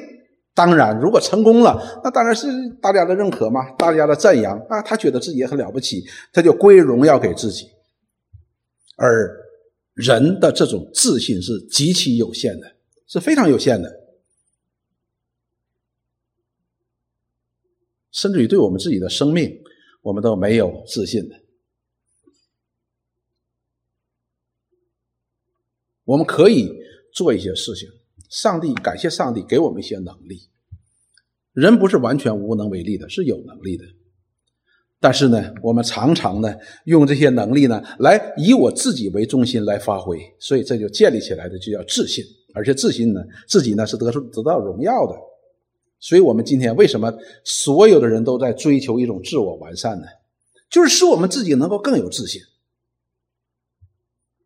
[0.54, 2.46] 当然，如果成功了，那当然是
[2.82, 7.70] 大家的认可嘛，大家的赞扬啊，他觉得自己也很了不起，他就归荣耀给自己。
[8.96, 9.34] 而
[9.94, 13.90] 人的这种自信是极其有限的，是非常有限的，
[18.10, 19.50] 甚至于对我们自己的生命，
[20.02, 21.40] 我们都没有自信的。
[26.04, 26.70] 我们可以
[27.14, 27.88] 做一些事情。
[28.32, 30.48] 上帝，感谢上帝给我们一些能力。
[31.52, 33.84] 人不是完全无能为力的，是有能力的。
[34.98, 36.54] 但是呢，我们常常呢
[36.86, 45.14] 用这些能力呢来以我自己为中心来发挥，所以这就建立起来的就叫自信，而且自信呢自己呢是得出得到荣耀的。
[46.00, 47.12] 所以我们今天为什么
[47.44, 50.06] 所有的人都在追求一种自我完善呢？
[50.70, 52.40] 就是使我们自己能够更有自信。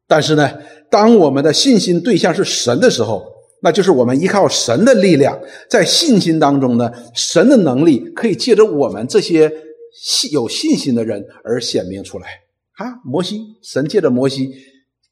[0.08, 0.58] 但是呢，
[0.90, 9.50] 当我们的信心对象是神的时候，那就是我们依靠神的力量，在信心当中呢，神的能力可以借着我们这些
[9.92, 12.28] 信有信心的人而显明出来。
[12.72, 14.54] 啊，摩西，神借着摩西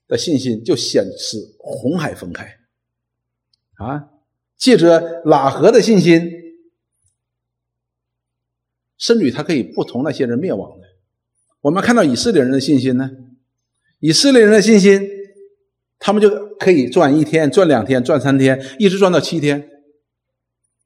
[0.06, 2.44] 的信心就显示红海分开。
[3.76, 4.04] 啊，
[4.58, 6.30] 借着喇合的信心，
[8.98, 10.86] 甚至于他可以不同那些人灭亡的。
[11.62, 13.10] 我们看到以色列人的信心呢？
[14.00, 15.00] 以色列人的信心，
[16.04, 19.66] 他们就可以转一天、转两天、转三天，一直转到七天。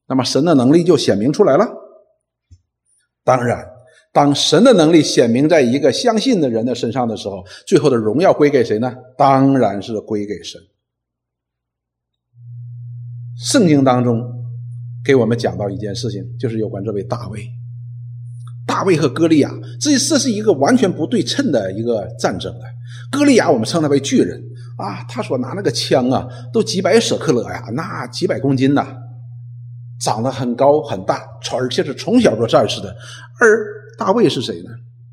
[0.06, 1.66] 那么神的能力就显明出来了。
[3.24, 3.66] 当然，
[4.12, 8.94] 当神的能力显明在一个相信的人的身上的时候，最后的荣耀归给谁呢？
[9.16, 10.60] 当然是归给神。
[13.36, 14.22] 圣经当中
[15.04, 17.44] 给我们讲到一件事情，就是有关这位大卫。
[18.68, 22.64] 大卫和歌利亚，这这是一个完全不对称的一个战争的。
[23.10, 24.42] 歌利亚我们称他为巨人
[24.76, 28.86] 啊，他所拿那个枪啊，都几百舍克勒呀，那几百公斤呐，
[30.00, 32.94] 长得很高很大，而且是从小做战士的。
[33.40, 33.66] 而
[33.96, 34.70] 大卫是谁呢？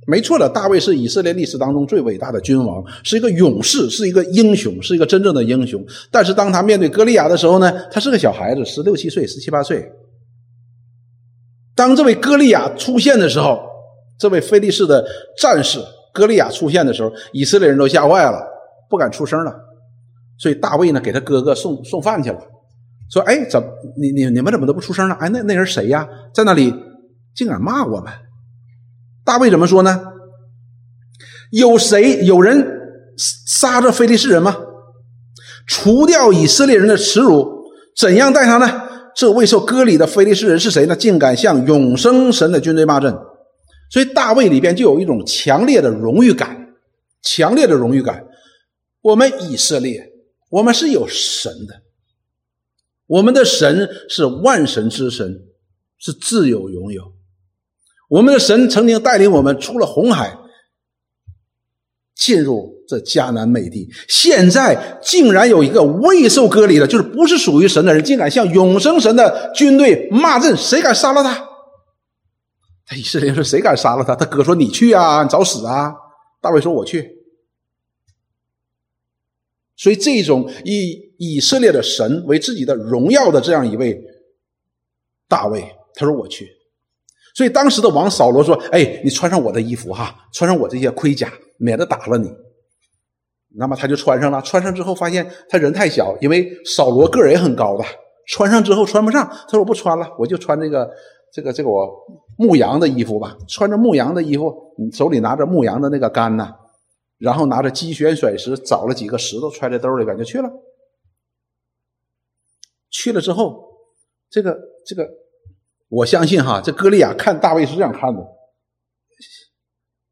[0.08, 5.84] 没错了，大卫是以色列历史当中最伟大的君王，是一个勇士，是一个英雄，是一个真正的英雄。
[6.12, 9.92] 但是当他面对歌利亚的时候呢，他是个小孩子，十六七岁，十七八岁。
[11.74, 13.60] 当这位歌利亚出现的时候，
[14.20, 15.04] 这位菲利士的
[15.40, 15.80] 战士
[16.16, 18.42] 歌利亚出现的时候，以色列人都吓坏了，
[18.90, 19.54] 不敢出声了。
[20.38, 22.40] 所以大卫呢，给他哥哥送送饭去了，
[23.12, 23.62] 说：“哎，怎
[23.98, 25.16] 你你你们怎么都不出声了？
[25.16, 26.08] 哎，那那人谁呀？
[26.34, 26.74] 在那里
[27.36, 28.12] 竟敢骂我们？”
[29.26, 30.02] 大卫怎么说呢？
[31.52, 32.66] 有谁有人
[33.18, 34.56] 杀着菲利士人吗？
[35.68, 37.48] 除掉以色列人的耻辱，
[37.98, 38.84] 怎样待他呢？
[39.16, 40.96] 这未受割礼的非利士人是谁呢？
[40.96, 43.16] 竟敢向永生神的军队骂阵，
[43.90, 46.74] 所以大卫里边就有一种强烈的荣誉感，
[47.22, 48.26] 强烈的荣誉感。
[49.02, 50.12] 我们以色列，
[50.50, 51.82] 我们是有神的，
[53.08, 55.46] 我们的神是万神之神，
[55.98, 57.14] 是自有拥有。
[58.10, 60.38] 我们的神曾经带领我们出了红海，
[62.16, 62.74] 进入。
[62.88, 71.45] 这迦南美地，现在竟然有一个未受割礼的，就是不是属于神的人，竟敢向永生神的军队骂阵，谁敢杀了他？
[72.86, 75.94] 他以色列说：“谁敢杀了他？”他哥说：“你去啊，你找死啊！”
[76.40, 77.12] 大卫说：“我去。”
[79.76, 84.00] 所以，这种以以色列的神为自己的荣耀的这样一位
[85.28, 86.48] 大卫，他说：“我去。”
[87.36, 92.32] 所以，当时的王扫罗说：“哎，你穿上我的衣服哈，穿上我这些盔甲，免得打了你。”
[93.58, 97.84] 那么他就穿上了，穿上之后发现他人太小，因为扫罗个儿也很高的，
[98.28, 99.28] 穿上之后穿不上。
[99.28, 100.90] 他说：“我不穿了，我就穿这个
[101.36, 101.86] 这个这个我
[102.38, 106.56] 牧羊的衣服吧。”穿着牧羊的衣服，你手里拿着牧羊的那个杆呢，
[107.18, 110.50] 然后拿着机旋甩石，找了几个石头揣在兜里边就去了。
[112.90, 113.68] 去了之后，
[114.30, 115.06] 这个这个，
[115.90, 118.26] 我相信哈，这歌利亚看大卫是这样看的：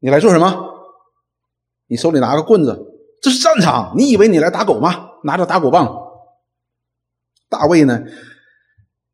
[0.00, 0.54] 你来做什么？
[1.86, 2.90] 你手里拿个棍子。
[3.22, 5.12] 这是战场，你以为你来打狗吗？
[5.24, 6.02] 拿着打狗棒。
[7.48, 8.04] 大卫呢，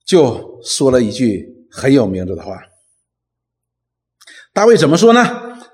[0.05, 2.59] 就说了一句很有名字的话。
[4.53, 5.25] 大卫怎么说呢？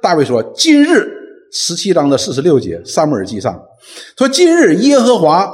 [0.03, 1.09] 大卫说：“今日
[1.53, 3.59] 十七章的四十六节，撒母耳记上
[4.19, 5.51] 说：今日耶和华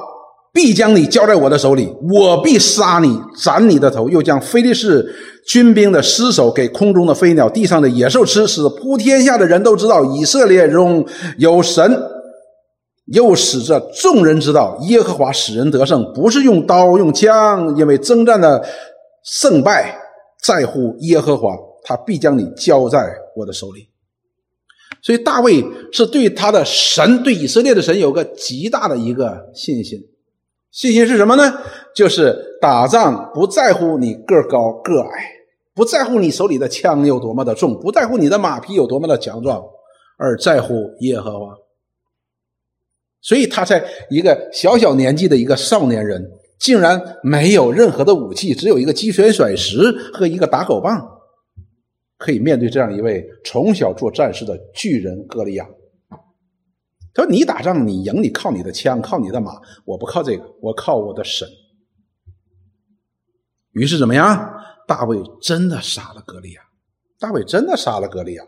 [0.52, 5.14] 必将你交在我的手里，我必杀你，斩你的头，又将非利士
[5.46, 11.06] 军兵的尸首给空中的飞鸟、地上的野兽吃，使普天下的人都知道以色列中
[11.38, 12.02] 有神。”
[13.06, 18.64] 又使这众人知道，耶和华使人得胜，不是用刀用枪，因为征战的
[19.24, 19.98] 胜败
[20.42, 23.88] 在乎耶和华，他必将你交在我的手里。
[25.00, 30.00] 所以大卫是对他的神，对以色列的神有个极大的一个信心。
[30.70, 31.58] 信心是什么呢？
[31.94, 35.26] 就是打仗不在乎你个高个矮，
[35.74, 39.62] 不在乎你手里的枪有多么的重，不在乎你的马匹有多么的强壮，
[40.16, 41.54] 而在乎耶和华。
[43.20, 46.30] 所以他在一个小小年纪的一个少年人，
[46.62, 51.20] 竟然没有任何的武器，只有一个击拳甩石和一个打狗棒，
[52.16, 55.68] 可以面对这样一位从小做战士的巨人歌利亚。
[57.12, 61.48] 他说：“你打仗，你赢，你靠你的枪，靠你的马，我不靠这个，我靠我的神。”
[63.72, 64.54] 于是怎么样？
[64.86, 66.62] 大卫真的杀了歌利亚，
[67.18, 68.44] 大卫真的杀了歌利亚。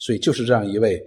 [0.00, 1.00] 所以就是这样一位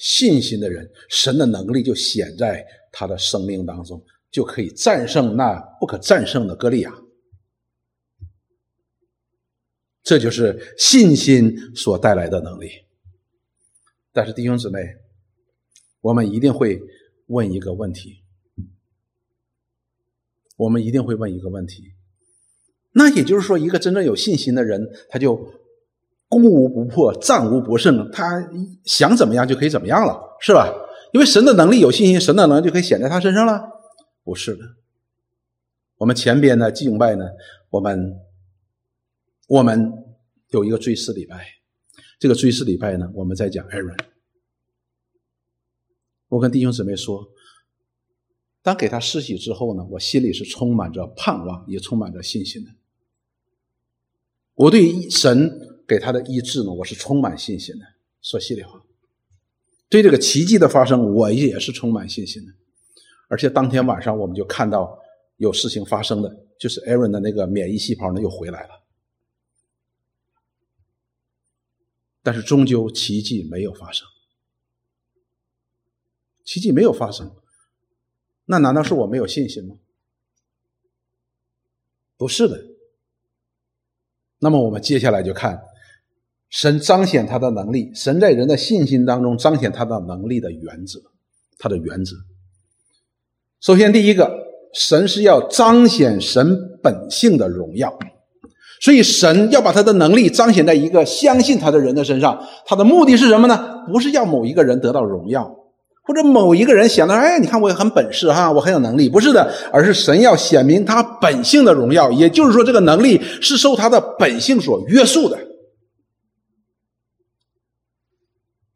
[0.00, 4.02] 信心的人，神的能力就显在他的生命当中。
[4.30, 6.94] 就可以战胜那不可战胜的歌利亚。
[10.04, 12.70] 这就是信心所带来的能力。
[14.12, 14.78] 但是弟兄姊妹，
[16.00, 16.80] 我们一定会
[17.26, 18.22] 问一个问题，
[20.56, 21.92] 我们一定会问一个问题。
[22.92, 25.52] 那也就是说，一个真正有信心的人，他就
[26.30, 28.24] 攻无不破，战无不胜，他
[28.84, 30.72] 想怎么样就可以怎么样了，是吧？
[31.12, 33.60] 因为神的能力有信心，神的能力就可以显在他身上了。
[34.22, 34.64] 不是的，
[35.96, 37.24] 我们前边的敬拜呢，
[37.68, 38.14] 我们
[39.48, 39.92] 我们
[40.50, 41.44] 有一个追思礼拜，
[42.20, 43.96] 这个追思礼拜呢，我们在讲艾伦。
[46.28, 47.26] 我跟弟兄姊妹说，
[48.62, 52.70] 当给他施洗之后呢，我心里是充满着盼望，也充满着信心的。
[54.54, 57.84] 我对神给他的医治呢，我是充满信心的。
[58.22, 58.80] 说心里话，
[59.88, 62.52] 对这个奇迹的发生，我也是充满信心的。
[63.26, 64.96] 而且当天晚上，我们就看到
[65.38, 68.84] 有事情发生的，就是 Aaron 的那个免疫细胞呢又回来了。
[72.22, 74.06] 但是终究奇迹没有发生，
[76.44, 77.34] 奇迹没有发生，
[78.44, 79.74] 那难道是我没有信心吗？
[82.16, 82.64] 不是的。
[84.38, 85.62] 那么我们接下来就看
[86.50, 91.00] 神彰显他的能力，神在人的信心当中彰显他的能力的原则，
[91.58, 92.16] 他的原则。
[93.60, 94.30] 首先，第一个，
[94.74, 97.96] 神是要彰显神本性的荣耀，
[98.80, 102.44] 所以神要把他的能力彰显在一个相信他的人的身上。
[102.66, 103.84] 他的目的是什么呢？
[103.92, 105.56] 不是要某一个人得到荣耀。
[106.02, 115.38] 或者某一个人想到，哎，你看我也很本事哈，我很有能力，不是的，而是神要显明他本性的荣耀，也就是说，这个能力是受他的本性所约束的，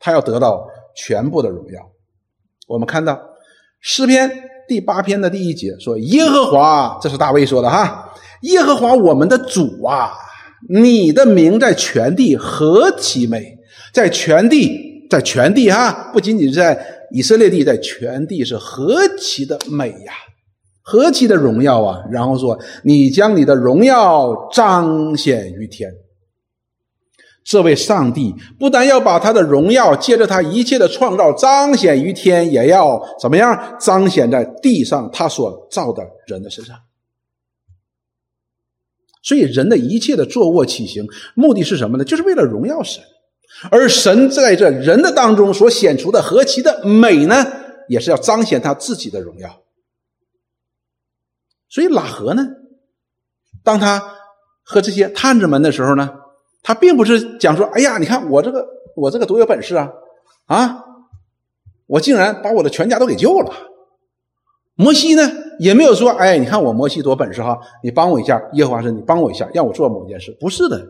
[0.05, 1.81] 他要得到全部的荣耀。
[2.69, 3.19] 我们看到
[3.81, 4.31] 诗篇
[4.69, 10.13] 第八篇的第一节说：“耶和华，这是大卫说的哈，耶和华我们的主啊，
[10.69, 13.57] 你的名在全地何其美，
[13.95, 16.79] 在全地，在全地哈，不仅仅是在。”
[17.11, 20.13] 以色列地在全地是何其的美呀，
[20.83, 22.03] 何其的荣耀啊！
[22.11, 25.89] 然后说：“你将你的荣耀彰显于天。”
[27.45, 36.77] 这位上帝不但要把他的荣耀借着他一切的创造彰显于天，也要怎么样彰显在地上他所造的人的身上。
[39.23, 42.05] 所以，人的一切的坐卧起行，目的是什么呢？
[42.05, 43.03] 就是为了荣耀神。
[43.71, 47.47] 而神在这人的当中所显出的何其的美呢？
[47.89, 49.63] 也是要彰显他自己的荣耀。
[51.69, 52.47] 所以拉合呢，
[53.63, 54.15] 当他
[54.63, 56.11] 和这些探子们的时候呢，
[56.65, 59.93] 他并不是讲说：“哎呀，你看我这个我这个多有本事啊！
[60.47, 60.83] 啊，
[61.87, 63.55] 我竟然把我的全家都给救了。”
[64.75, 65.23] 摩西呢，
[65.61, 70.85] 也没有说：“哎，你看我摩西多本事哈，你帮我一下，耶和华神，你帮我一下，让我做某件事。”不是的。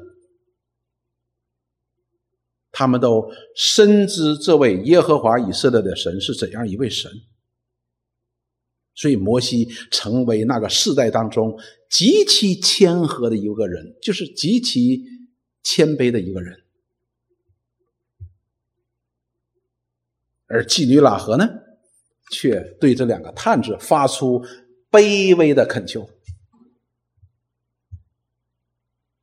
[2.77, 7.11] 他们都深知这位耶和华以色列的神是怎样一位神，
[8.95, 11.57] 所以摩西成为那个世代当中
[11.91, 15.05] 极其谦和的一个人，就是极其
[15.65, 16.63] 谦卑的一个人。
[20.47, 21.49] 而妓女喇合呢，
[22.31, 24.45] 却对这两个探子发出
[24.89, 26.09] 卑微的恳求。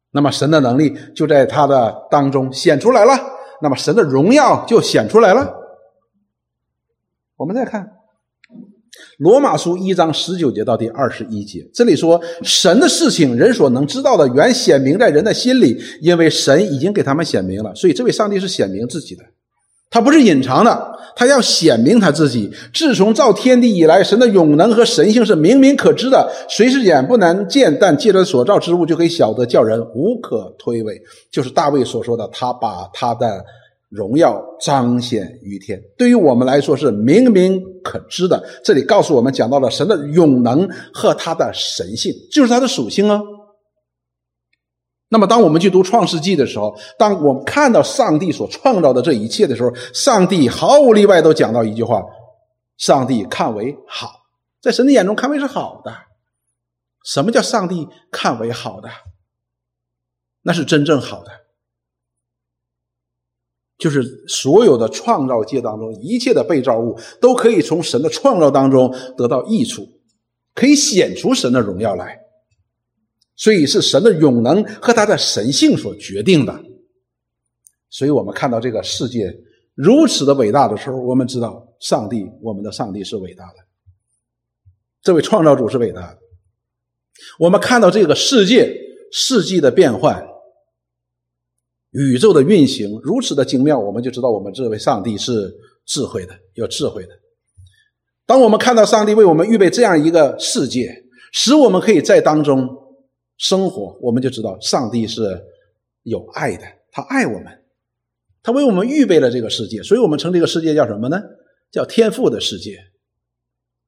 [0.10, 3.14] 那么神的能力就在他的当中显出来了。
[3.62, 5.56] 那么神的荣耀就显出来了。
[7.38, 7.86] 我们再看
[9.18, 17.74] 《罗马书》一章十九节到第二十一节，这里说神的事情，人所能知道的，原显明在人的心里，因为神已经给他们显明了。
[17.74, 19.24] 所以这位上帝是显明自己的，
[19.90, 22.52] 他不是隐藏的，他要显明他自己。
[22.74, 31.00] 自从造天地以来，神的永能和神性是明明可知的，谁是眼不能见，但借着所造之物就可以晓得，叫人无可推诿。
[31.32, 33.46] 就是大卫所说的，他把他的。
[33.92, 38.42] 荣耀彰显于天，对于我们来说是明明可知的。
[38.64, 43.22] 这里告诉我们，讲到了神的永能和他的神性，就是他的属性啊。
[45.10, 52.02] 那么，当我们去读创世纪的时候，当我们看到上帝所创造的这一切的时候，上帝毫无例外都讲到一句话：
[52.78, 54.10] 上帝看为好，
[54.62, 55.94] 在神的眼中看为是好的。
[57.04, 58.90] 什么叫上帝看为好的？
[60.44, 61.41] 那是真正好的。
[63.82, 69.90] 就是所有的创造界当中，一切的被造物都可以从神的创造当中得到益处，
[70.54, 72.20] 可以显出神的荣耀来。
[73.36, 76.64] 所以是神的永能和他的神性所决定的。
[77.90, 79.36] 所以我们看到这个世界
[79.74, 83.56] 如此的伟大的时候，我们知道上帝，我们的上帝是伟大的。
[85.02, 86.20] 这位创造主是伟大的。
[87.40, 88.72] 我们看到这个世界
[89.12, 90.24] 世纪的变换，
[91.92, 95.54] 宇宙的运行如此的精妙，我们就知道我们这位上帝是
[95.86, 97.10] 智慧的，有智慧的。
[98.26, 102.68] 当我们看到上帝为我们预备这样一个世界，使我们可以在当中
[103.38, 105.44] 生活，我们就知道上帝是
[106.04, 107.48] 有爱的，他爱我们，
[108.42, 111.22] 他为我们预备了这个世界，所以我们称这个世界叫什么呢？
[111.72, 112.78] 叫天赋的世界，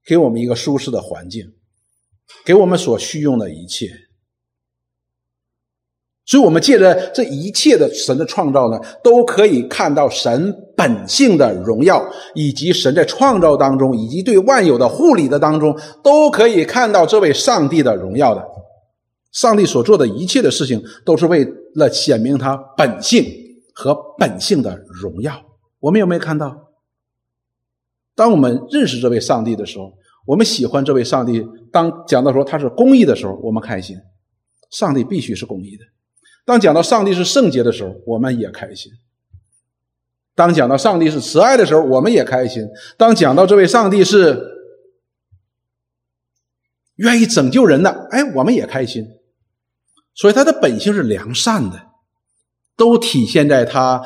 [0.05, 1.53] 给我们一个舒适的环境，
[2.43, 3.89] 给我们所需用的一切。
[6.25, 12.01] 所以，我们借着这一切的神的创造呢，都可以看到神本性的荣耀，
[12.33, 18.41] 以及神在创造当中，以及对万有的护理的当中，都可以看到这位上帝的荣耀的。
[19.33, 21.45] 上帝所做的一切的事情，都是为
[21.75, 23.25] 了显明他本性
[23.73, 25.33] 和本性的荣耀。
[25.81, 26.55] 我们有没有看到？
[28.15, 29.91] 当我们认识这位上帝的时候，
[30.25, 31.45] 我们喜欢这位上帝。
[31.71, 33.97] 当讲到说他是公义的时候，我们开心。
[34.69, 35.83] 上帝必须是公义的。
[36.45, 38.91] 当讲到上帝是圣洁的时候，我们也开心；
[40.35, 42.65] 当讲到上帝是慈爱的时候，我们也开心；
[42.97, 44.45] 当讲到这位上帝是
[46.95, 49.07] 愿意拯救人的，哎，我们也开心。
[50.13, 51.87] 所以他的本性是良善的，
[52.75, 54.03] 都体现在他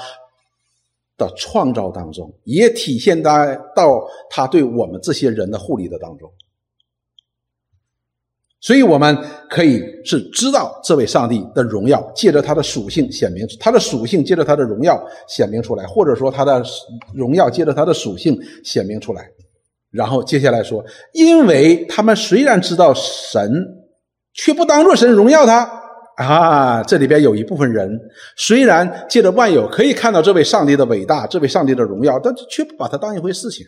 [1.18, 6.32] 的创造当中，也体现在到他对我们这些人的护理的当中。
[8.68, 9.18] 所以我们
[9.50, 16.62] 可以是知道这位上帝的荣耀，借着他的属性显明他的属性，借着他的荣耀显明出来，或者说他的
[17.16, 19.26] 荣耀借着他的属性显明出来。
[19.90, 23.50] 然后接下来说，因为他们虽然知道神，
[24.34, 25.66] 却不当作神荣耀他
[26.18, 26.84] 啊。
[26.84, 27.90] 这里边有一部分人，
[28.36, 33.66] 虽然借着万有可以看到这位上帝的伟大，这位上帝的荣耀，但却不把他当一回事情，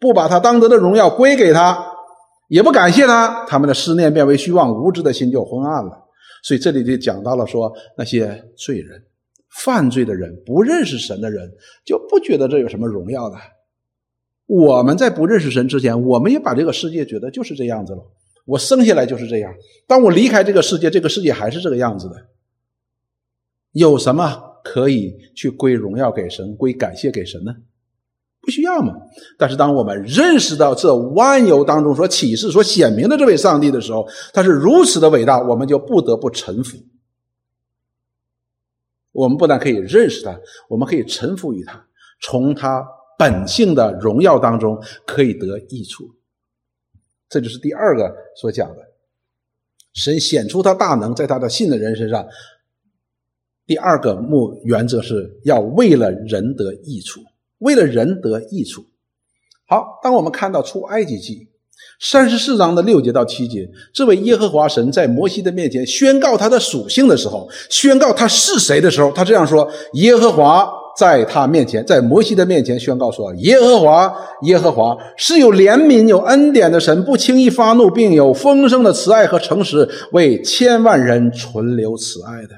[0.00, 1.91] 不把他当得的荣耀归给他。
[2.48, 5.98] 也不感谢他，他们的思念变为虚妄，无知的心就昏暗了。
[6.42, 9.02] 所以这里就讲到了说，那些罪人、
[9.60, 11.50] 犯罪的人、不认识神的人，
[11.84, 13.36] 就不觉得这有什么荣耀的。
[14.46, 18.02] 我们在不认识神之前，我们也把这个世界觉得就是这样子了。
[18.44, 19.54] 我生下来就是这样，
[19.86, 22.16] 当我离开这个世界，这个世界还是这个样子的。
[23.70, 27.54] 有什么可以去归荣耀给神、归感谢给神呢？
[28.42, 28.92] 不需要嘛？
[29.38, 36.76] 但是当我们认识到这万有当中所启示、所显明的这位上帝的时候，他是如此的伟大，我们就不得不臣服。
[39.12, 40.36] 我们不但可以认识他，
[40.68, 41.86] 我们可以臣服于他，
[42.20, 42.84] 从他
[43.16, 44.76] 本性的荣耀当中
[45.06, 46.04] 可以得益处。
[47.28, 48.82] 这就是第二个所讲的，
[49.92, 52.26] 神显出他大能，在他的信的人身上。
[53.66, 57.20] 第二个目原则是要为了人得益处。
[57.62, 58.84] 为了人得益处，
[59.66, 60.00] 好。
[60.02, 61.48] 当我们看到出埃及记
[62.00, 82.50] 三十四章的六节到七节，这位耶和华神在摩西的面前宣告他的属性的时候，宣告他是谁的时候，他这样说：耶和华在他面前，在摩西的面前宣告说：耶和华，耶和华是有怜悯、有恩典的神，不轻易发怒，并有丰盛的慈爱和诚实，为千万人存留慈爱的。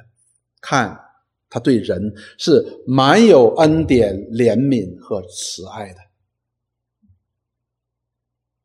[0.62, 1.03] 看。
[1.48, 6.00] 他对人是满有恩典、怜悯和慈爱的。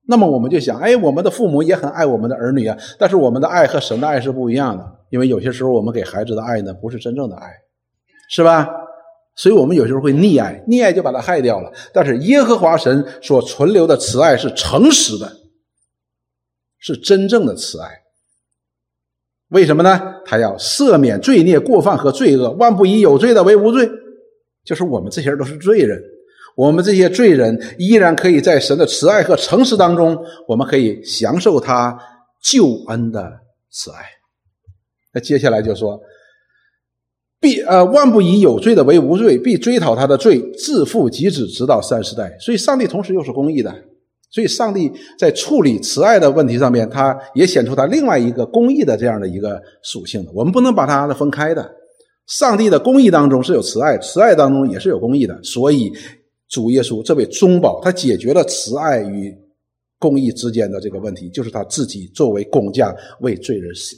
[0.07, 7.47] 那么我们就想，哎，我们的父母也很爱我们的儿女啊，但是我们的爱和神的爱是不一样的，因为有些时候我们给孩子的爱呢，不是真正的爱，
[8.29, 8.67] 是吧？
[9.35, 11.71] 所以我们有时候会溺爱，溺爱就把他害掉了。
[11.93, 15.31] 但是耶和华神所存留的慈爱是诚实的，
[16.79, 17.87] 是真正的慈爱。
[19.49, 19.99] 为什么呢？
[20.25, 23.89] 他要赦免罪孽、过犯和罪恶，万不以有罪的为无罪。
[24.63, 25.99] 就是我们这些人都是罪人，
[26.55, 30.15] 我们这些罪人依然可以在神的慈爱和诚实当中，
[30.47, 31.97] 我们可以享受他
[32.43, 33.39] 救恩的
[33.71, 33.97] 慈爱。
[35.13, 35.99] 那接下来就说，
[37.39, 42.37] 必呃万不以有罪的为无罪，必追讨他的罪，自负及子，直到三十代。
[42.39, 43.73] 所以，上帝同时又是公义的。
[44.31, 50.31] 所以，上帝在处理慈爱的问题上面，他也显出他另外一个公义的这样的一个属性的。
[50.33, 51.75] 我们不能把它分开的。
[52.27, 55.41] 上帝的公义当中是有慈爱，慈爱当中也是有公义的。
[55.41, 55.91] 所以，
[56.47, 59.35] 主耶稣这位中保，他解决了慈爱与
[59.97, 63.95] 公义之间的这个问题，就是他自己作为工匠为罪人死。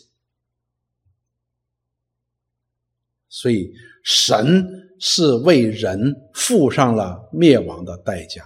[3.27, 3.69] 所以，
[4.03, 4.65] 神
[4.97, 8.45] 是为人付上了灭亡的代价。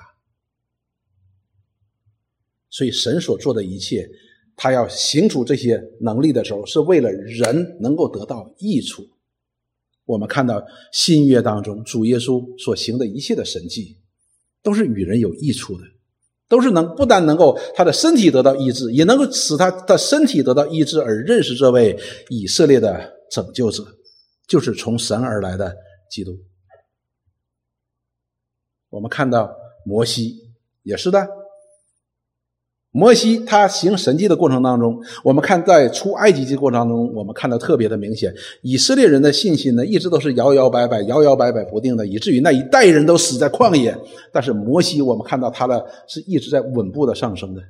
[2.76, 4.06] 所以，神所做的一切，
[4.58, 9.08] 他要行出这些能力的时候，是为了人能够得到益处。
[10.04, 10.62] 我们看到
[10.92, 13.96] 新约当中，主耶稣所行的一切的神迹，
[14.62, 15.86] 都是与人有益处的，
[16.50, 21.98] 都是能不但能够他的身体得到医治，也能够使他的身体得到医治，而认识这位
[22.28, 23.86] 以色列的拯救者，
[24.50, 25.74] 就是从神而来的
[26.12, 26.38] 基督。
[28.90, 29.50] 我们看到
[29.86, 30.52] 摩西
[30.84, 31.45] 也是的。
[32.96, 43.94] 摩西他行神迹的过程当中，我们看在出埃及记过程当中，我们看到特别的明显，以色列人的信心呢，一直都是摇摇摆摆、摇摇摆摆不定的，以至于那一代人都死在旷野。
[44.32, 47.62] 但是摩西，我们看到他的是一直在稳步的上升的，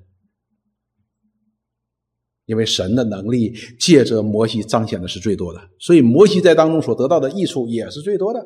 [2.45, 8.45] 因为神的能力借着摩西彰显的是最多的，所以摩西在当中所得到的益处也是最多的。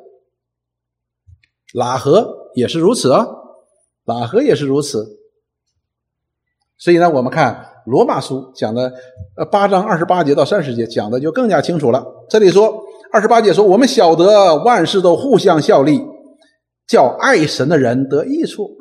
[1.74, 3.28] 拉合也是如此啊，
[4.06, 5.19] 拉合也是如此。
[6.80, 8.90] 所以呢，我们看罗马书讲的，
[9.36, 12.06] 呃，八章二十八节到三十节讲的就更加清楚了。
[12.30, 16.02] 这里说二十八节说，我们晓得万事都互相效力，
[16.88, 18.78] 叫爱神的人得益处。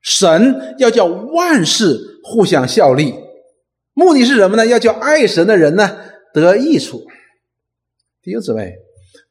[0.00, 3.12] 神要叫万事互相效力，
[3.94, 4.64] 目的是什么呢？
[4.64, 5.98] 要叫爱神的人呢
[6.32, 7.02] 得益处。
[8.22, 8.74] 弟兄姊妹，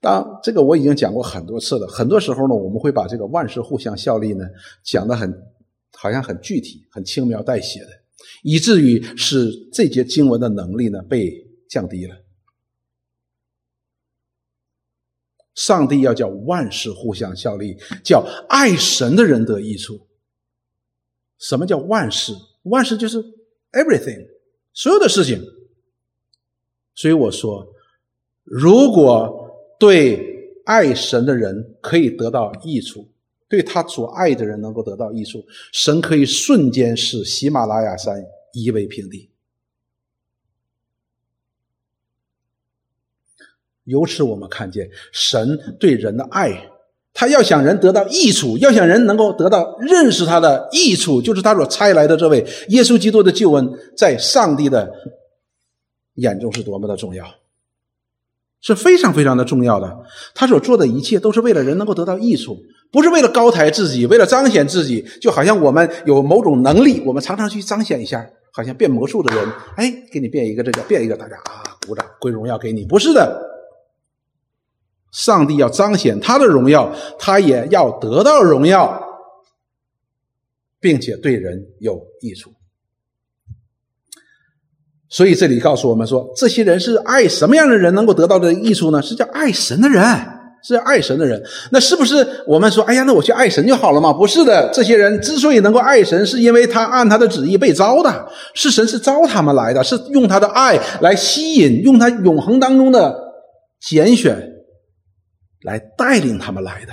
[0.01, 1.87] 当这个我已经讲过很多次了。
[1.87, 4.43] 很多时候呢，我们会把这个万事互相效力呢
[4.83, 5.33] 讲的很。
[5.99, 7.89] 好像很具体、很轻描淡写的，
[8.43, 12.15] 以至于使这节经文的能力呢被降低了。
[15.55, 20.07] 上帝要叫万事互相效力，叫爱神的人得益处。
[21.39, 22.33] 什么叫万事？
[22.63, 23.17] 万事就是
[23.71, 24.27] everything，
[24.73, 25.41] 所有的事情。
[26.93, 27.73] 所以我说，
[28.43, 33.11] 如果对爱神的人可以得到益处。
[33.49, 38.23] 对他所爱的人能够得到益处，神可以瞬间使喜马拉雅山
[38.53, 39.29] 夷为平地。
[43.85, 46.69] 由此我们看见神对人的爱，
[47.13, 54.93] 他要想人得到益处，要想人能够得到认识他的益处，就是他所差来的这位耶稣基督的救恩，在上帝的
[56.15, 57.25] 眼中是多么的重要。
[58.61, 59.97] 是非常非常的重要的，
[60.33, 62.57] 他所做的一切都是为了人能够得到益处，
[62.91, 65.05] 不是为了高抬自己，为了彰显自己。
[65.21, 72.83] 就好像我们有某种能力，我们常常去彰显一下，好像变魔术的人，哎，给你变一个这个，变一个，大家啊，鼓掌归荣耀给你。
[72.85, 73.41] 不是的，
[75.11, 79.01] 上帝要彰显他的荣耀，他也要得到荣耀，
[80.79, 82.51] 并且对人有益处。
[85.09, 89.01] 所以这里告诉我们说，这些人是爱什么样的人能够得到的益处呢？
[89.01, 90.03] 是叫爱神的人，
[90.61, 91.41] 是爱神的人。
[91.71, 94.11] 那是不是我们说，哎呀，那我去爱神就好了嘛？
[94.11, 103.15] 不是的，这些人之所以能够爱神，是因为他按他的旨意被招的，是神是招他们来的，是用他的爱来吸引，用他永恒当中的
[103.79, 104.37] 拣选
[105.63, 106.91] 来带领他们来的。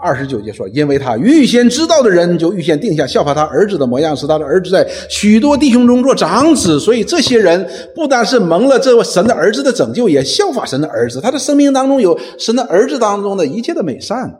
[0.00, 6.78] 二十九节说：“因为他预先知道的人，就预先定下效法他儿子的模样，使他的儿子在许多弟兄中做长子。
[6.78, 11.20] 所以这些人不单是蒙了这位神的儿子的拯救，也效法神的儿子。
[11.20, 14.32] 他的生命当中有神的儿子当中的一切的美善。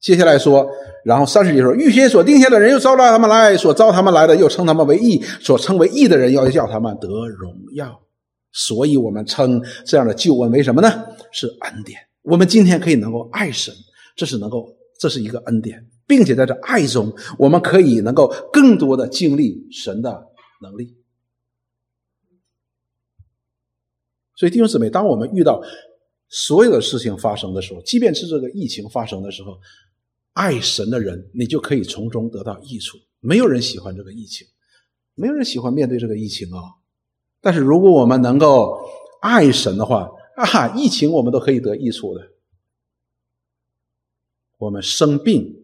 [0.00, 0.66] 接下来说，
[1.04, 8.00] 然后三十节说：预先所定下的人，又招到他们来；所招他们来的，又称他们为义；所称为义的人，要叫他们得荣耀。
[8.52, 10.92] 所以我们称这样的救恩为什么呢？
[11.32, 11.98] 是恩典。
[12.22, 13.72] 我们今天可以能够爱神，
[14.14, 14.68] 这是能够。”
[15.00, 20.26] 这是一个恩典，并且在这爱中，我们可以能够更多的经历神的
[20.60, 20.94] 能力。
[24.36, 25.62] 所以弟兄姊妹，当我们遇到
[26.28, 29.58] 所有的事情发生的时候，即便是这个疫情发生的时候，
[30.34, 32.98] 爱神的人，你就可以从中得到益处。
[33.20, 34.46] 没有人喜欢这个疫情，
[35.14, 36.60] 没有人喜欢面对这个疫情啊。
[37.40, 38.78] 但是如果我们能够
[39.22, 42.22] 爱神的话，啊，疫情我们都可以得益处的。
[44.60, 45.56] 我们生病，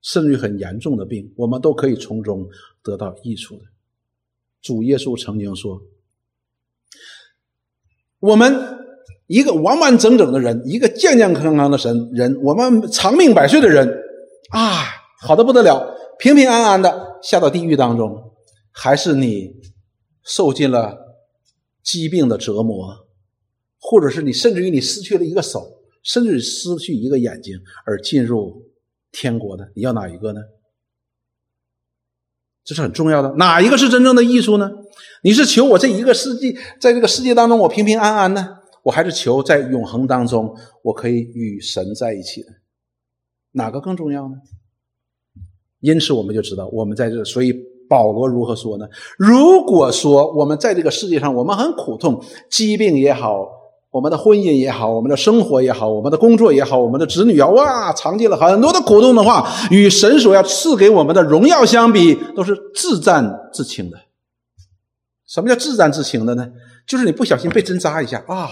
[0.00, 2.48] 甚至于很严重的病，我们都可以从中
[2.82, 3.62] 得到益处的。
[4.62, 5.82] 主耶稣曾经说
[8.18, 8.54] ：“我们
[9.26, 13.86] 一个完完整整的人，一个健健康康的神人，我们长命百岁的人
[14.48, 14.84] 啊，
[15.20, 18.32] 好的不得了，平平安安的下到地狱当中，
[18.70, 19.54] 还是你
[20.22, 20.98] 受尽了
[21.82, 23.06] 疾病的折磨，
[23.78, 25.72] 或者是你甚至于你失去了一个手。”
[26.04, 28.62] 甚至失去一个眼睛而进入
[29.10, 30.40] 天国的，你要哪一个呢？
[32.62, 33.32] 这是很重要的。
[33.36, 34.70] 哪一个是真正的艺术呢？
[35.22, 42.48] 你是求我这一个世纪，在这个世界当中我平平安安呢，我还是求在永恒当中我可以与神在一起呢？
[43.52, 44.34] 哪个更重要呢？
[45.80, 47.52] 因此我们就知道，我们在这，所以
[47.88, 48.86] 保罗如何说呢？
[49.18, 53.63] 如果说我们在这个世界上，我们很苦痛，疾病也好。
[53.94, 63.96] 我们的婚姻也好，我们的生活也好，我们的工作也好，我们的子女啊，哇，尝尽了很多的苦痛的话，与神所要赐给我们的荣耀相比，都是自战自轻的。
[65.28, 66.50] 什么叫自战自轻的呢？
[66.88, 68.50] 就是你不小心被针扎一下啊，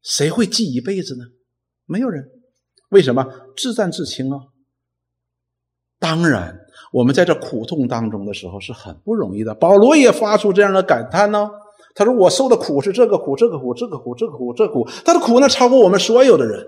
[0.00, 1.24] 谁会记一辈子呢？
[1.86, 2.24] 没有人。
[2.90, 4.38] 为什么自战自轻啊？
[5.98, 6.56] 当然，
[6.92, 9.52] 我们在这苦痛当中的时候是很不容易的。
[9.56, 11.50] 保罗也发出这样的感叹呢。
[11.96, 14.86] 他说：“我受的苦是这个苦，这个苦，这个苦，这个苦，这苦。
[15.02, 16.64] 他的苦呢，超过我们所有的人。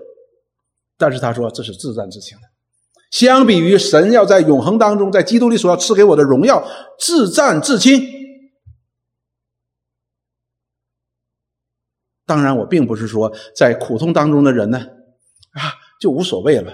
[0.97, 2.43] 但是他说这是自战自轻的。
[3.11, 6.63] 相比于神要在永恒当中，在基督里所要赐给我的荣耀，
[6.97, 8.01] 自战自轻。
[12.25, 15.61] 当然，我并不是说在苦痛当中的人呢，啊，
[16.01, 16.73] 就无所谓了。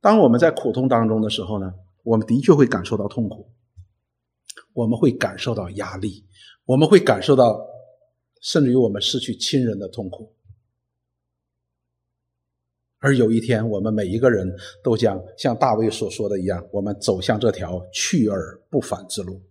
[0.00, 1.70] 当我们在苦痛当中的时候呢，
[2.02, 3.50] 我们的确会感受到痛苦，
[4.80, 6.26] 我们会感受到压力。”
[6.66, 7.66] 我们会感受到，
[8.42, 10.32] 甚至于我们失去亲人的痛苦，
[13.00, 14.46] 而有一天，我们每一个人
[14.84, 19.42] 都将像大卫所说的一样，我们走向这条去而不返之路。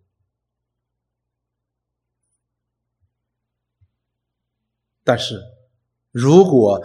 [5.04, 5.42] 但是，
[6.12, 6.82] 如果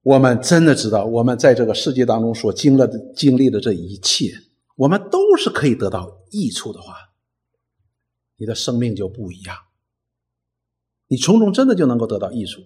[0.00, 4.32] 我们真的知道，我们在这个世界当中所经历的、经历的这一切，
[4.76, 7.11] 我们都是可以得到益处的话。
[8.42, 9.56] 你的生命就不一样，
[11.06, 12.60] 你从中真的就能够得到益处。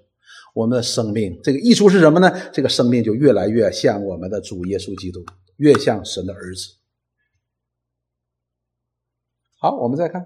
[0.54, 2.32] 我们的生命，这个益处是什么呢？
[2.50, 5.22] 这个生命就越来越像我们的主耶稣基督，
[5.58, 6.76] 越像神的儿子。
[9.58, 10.24] 好，我们再看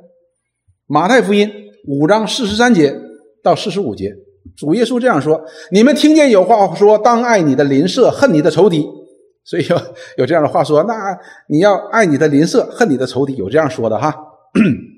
[0.87, 1.51] 马太福音
[1.89, 2.97] 五章四十三节
[3.43, 4.15] 到四十五节，
[4.57, 8.87] 主耶稣这样说：“你们听见有话说，当爱你的邻舍，恨你的仇敌。”
[9.43, 9.77] 所以有
[10.19, 10.95] 有这样的话说，那
[11.49, 14.15] 你要爱你的邻舍，恨你的仇敌，有这样说的哈。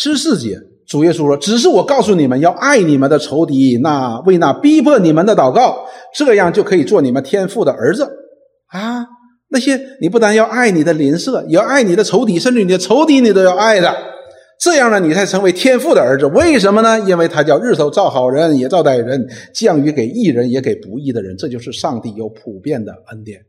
[0.00, 5.84] 十四节，主耶稣说：“只是我告诉你们，要爱你们的仇敌，那为那逼迫你们的祷告，
[6.14, 8.08] 这样就可以做你们天父的儿子
[8.68, 9.04] 啊！
[9.48, 13.92] 那些你不但要爱你的邻舍，也要爱你的仇敌，甚至你的仇敌你都要爱的，
[14.60, 16.26] 这样呢，你才成为天父的儿子。
[16.26, 17.00] 为什么呢？
[17.00, 21.36] 因为他叫日头照好人也照歹人，降雨给义人也给不义的人。
[21.36, 23.40] 这就是上帝有普遍的恩典，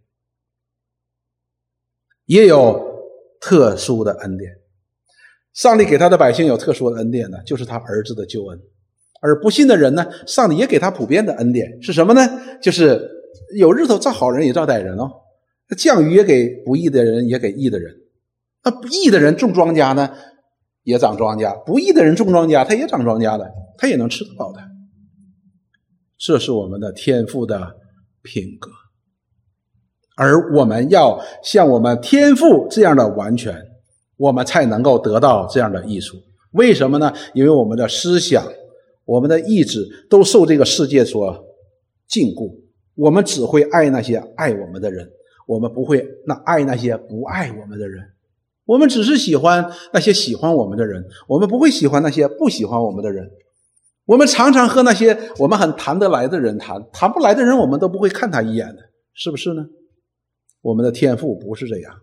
[2.25, 2.83] 也有
[3.39, 4.49] 特殊的恩典。”
[5.53, 8.57] 上帝给他的百姓有特殊的恩典呢，就是他儿子的救恩；
[9.21, 12.21] 而不信的人呢，上帝也给他普遍的恩典是什么呢？
[12.61, 13.09] 就是
[13.57, 15.09] 有日头照好人也照歹人哦，
[15.77, 17.93] 降雨也给不义的人也给义的人。
[18.63, 20.13] 那不义的人种庄稼呢，
[20.83, 24.59] 也长庄稼；不义的人种庄稼，他也长庄稼的，他也能吃得饱的。
[26.17, 27.75] 这是我们的天赋的
[28.21, 28.69] 品格，
[30.15, 33.68] 而我们要像我们天赋这样的完全。
[34.19, 36.17] 我们才能够得到这样的益处。
[36.51, 37.13] 为什么呢？
[37.33, 38.45] 因为我们的思想、
[39.05, 41.45] 我们的意志都受这个世界所
[42.05, 42.53] 禁锢。
[42.95, 45.09] 我们只会爱那些爱我们的人，
[45.47, 48.03] 我们不会那爱那些不爱我们的人。
[48.65, 53.31] 我们只是喜欢那些喜欢我们的人，我们不会喜欢那些不喜欢我们的人。
[54.05, 58.81] 我们常常和那些我们很谈得来的人谈，谈不来的人我们都不会看他一眼的，
[59.13, 59.63] 是不是呢？
[60.61, 61.93] 我们的天赋不是这样。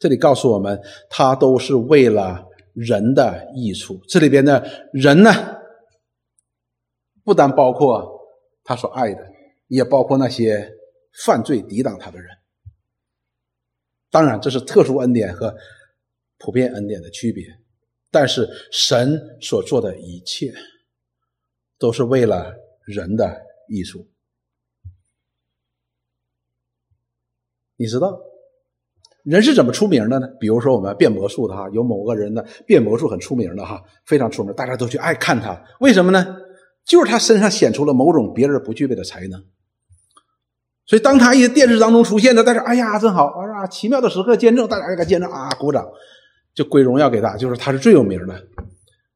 [0.00, 4.00] 这里告诉我们，他都是为了人的益处。
[4.08, 5.30] 这里边的人呢，
[7.22, 8.10] 不单包括
[8.64, 9.30] 他所爱的，
[9.66, 10.72] 也包括那些
[11.24, 12.30] 犯罪抵挡他的人。
[14.08, 15.54] 当然，这是特殊恩典和
[16.38, 17.44] 普遍恩典的区别。
[18.10, 20.52] 但是，神所做的一切，
[21.78, 22.54] 都是为了
[22.86, 24.08] 人的益处。
[27.76, 28.18] 你知道？
[29.24, 30.26] 人是怎么出名的呢？
[30.38, 35.62] 比如说我们变魔术的哈，有某个人的变魔术很出名的哈，非常出名，大家都去爱看他。
[35.80, 36.36] 为什么呢？
[36.86, 39.42] 就是他身上显出了某种别人不具备的才能。
[40.86, 45.86] 所以当他一些电视当中出现的，大家哎呀真好，啊奇妙的时刻见证，大家给他见证啊鼓掌，
[46.54, 48.42] 就归荣耀给他，就是他是最有名的。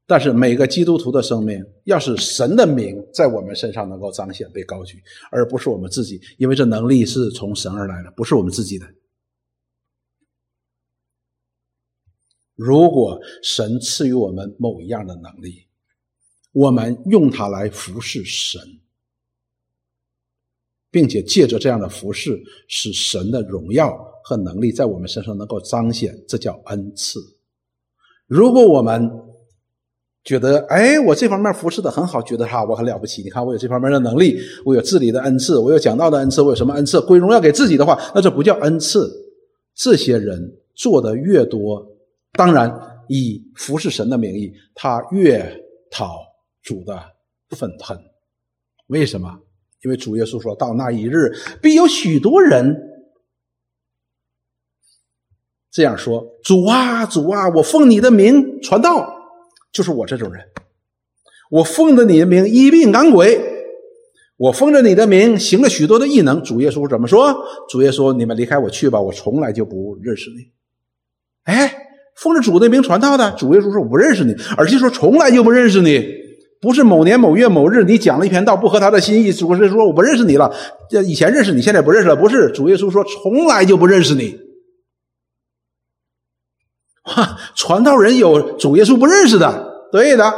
[0.06, 4.98] 但是每个基督徒的生命，要是神的名在我们身上能够彰显被高举，
[5.32, 8.86] 而不是我们自己，因为这能力是从神而来的，不是我们自己的。
[12.56, 15.66] 如果神赐予我们某一样的能力，
[16.52, 18.60] 我们用它来服侍神，
[20.88, 23.92] 并且借着这样的服侍，使神的荣耀
[24.22, 27.18] 和能力在我们身上能够彰显，这叫恩赐。
[28.28, 29.10] 如果我们
[30.22, 39.10] 觉得，哎，我这方面服侍的很好，觉得哈我很了不起，你看我有这方面的能力，我有治理的恩赐，我有讲道的恩赐，我有什么恩赐归荣耀给自己的话，那这不叫恩赐。
[39.74, 41.93] 这些人做的越多。
[42.34, 42.70] 当然，
[43.08, 45.40] 以服侍神的名义，他越
[45.90, 46.18] 讨
[46.62, 47.00] 主的
[47.50, 47.98] 愤恨。
[48.88, 49.38] 为什么？
[49.82, 51.32] 因为主耶稣说到那一日，
[51.62, 52.74] 必有许多人
[55.70, 59.14] 这样说：“主啊，主啊，我奉你的名传道，
[59.72, 60.42] 就是我这种人。
[61.50, 63.38] 我奉着你的名医病赶鬼，
[64.36, 67.34] 我奉着你的名行了许多的异能。”主耶稣怎么说？
[67.68, 70.50] 主耶稣：“你们离开我去吧，我从来就不认识你。”
[71.44, 71.73] 哎，
[72.24, 76.02] 奉着主的名传道的主耶稣说：“我不认识你。”而且说：“从来就不认识你。”
[76.62, 80.50] 不是某年某月某日你讲了一篇道不合他的心意，主耶稣说我不认识你了。
[80.88, 82.16] 这以前认识你，现在不认识了。
[82.16, 84.34] 不是主耶稣说从来就不认识你。
[87.02, 90.32] 哈，传道人有主耶稣不认识的，对的。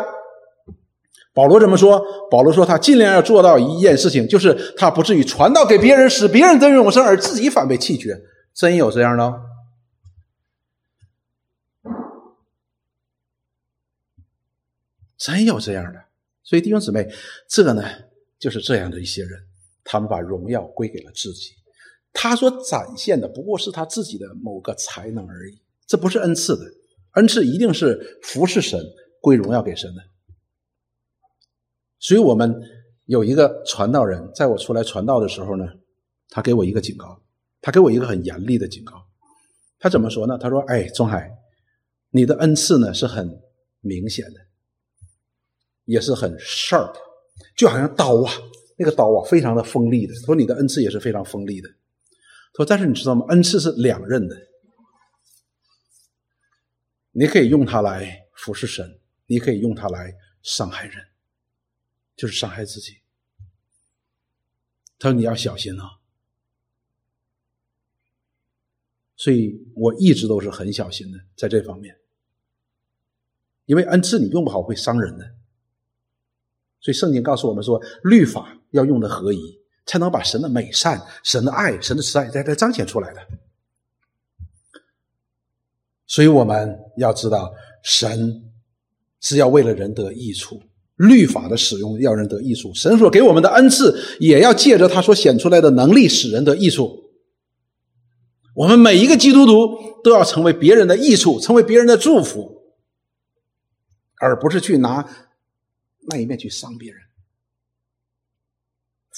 [1.33, 2.03] 保罗怎么说？
[2.29, 8.19] 保罗说他尽量要做到一件事情，就是他不至于传道给别人，使别人得永生，而自己反被弃绝。
[8.53, 9.33] 真有这样的？
[15.19, 16.01] 真有这样的？
[16.43, 17.13] 所以弟兄姊妹，
[17.49, 17.83] 这个呢，
[18.39, 19.41] 就是这样的一些人，
[19.83, 21.55] 他们把荣耀归给了自己，
[22.13, 26.65] 他所展现的不过是他自己的某个才能而已，这不是恩赐的，
[27.15, 28.81] 恩赐一定是服侍神，
[29.21, 30.03] 归荣耀给神的。
[31.99, 32.63] 所以我们
[33.07, 35.65] 有一个传道人，在我出来传道的时候呢，
[36.29, 37.21] 他给我一个警告，
[37.61, 39.05] 他给我一个很严厉的警告，
[39.81, 40.39] 他怎么说呢？
[40.39, 41.37] 他说：“哎，钟海，
[42.11, 43.43] 你的恩赐呢是很
[43.81, 44.41] 明显的。”
[45.87, 46.95] 也是很 sharp，
[47.57, 48.33] 就好像刀啊，
[48.77, 50.15] 那个刀啊，非常的锋利的。
[50.15, 51.69] 说你的恩赐也是非常锋利的。
[52.55, 53.25] 说，但是你知道吗？
[53.29, 54.37] 恩赐是两刃的，
[57.13, 61.07] 你可以用它来服侍神，你可以用它来伤害人，
[62.17, 62.99] 就是伤害自己。
[64.99, 65.99] 他说你要小心啊。
[69.19, 71.99] 所以我一直都是很小心的在这方面，
[73.67, 75.36] 因为恩赐你用不好会伤人的。
[76.87, 83.21] 所以圣经告诉我们说，律法要用的合一，才能把神的美善、神的爱、神的慈爱在这彰显出来的。
[86.07, 88.41] 所以我们要知道，神
[89.21, 90.63] 是要为了人得益处，
[90.95, 92.73] 律法的使用要人得益处。
[92.73, 97.11] 神所给我们的恩赐，也要借着他所显出来的能力，使人得益处。
[98.55, 102.63] 我们每一个基督徒都要成为别人的益处，成为别人的祝福，
[104.21, 105.26] 而不是去拿。
[106.09, 107.01] 那一面去伤别人，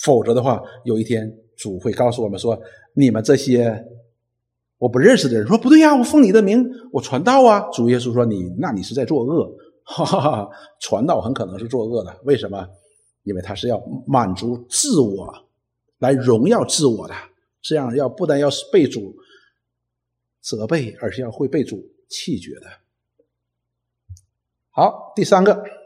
[0.04, 2.58] 否则的话，有一天主会告诉我们说
[2.94, 3.84] ：“你们这些
[4.78, 9.50] 我不认识的人，说不对呀，我奉你的名，我传道啊。”主耶稣说：“你那你是在作恶，
[9.84, 10.48] 哈哈哈！
[10.80, 12.20] 传道很可能是作恶的。
[12.24, 12.66] 为什么？
[13.24, 15.48] 因为他是要满足自我，
[15.98, 17.14] 来荣耀自我的，
[17.60, 19.14] 这样要不但要是被主
[20.40, 22.66] 责备，而是要会被主弃绝的。”
[24.70, 25.77] 好，第三个。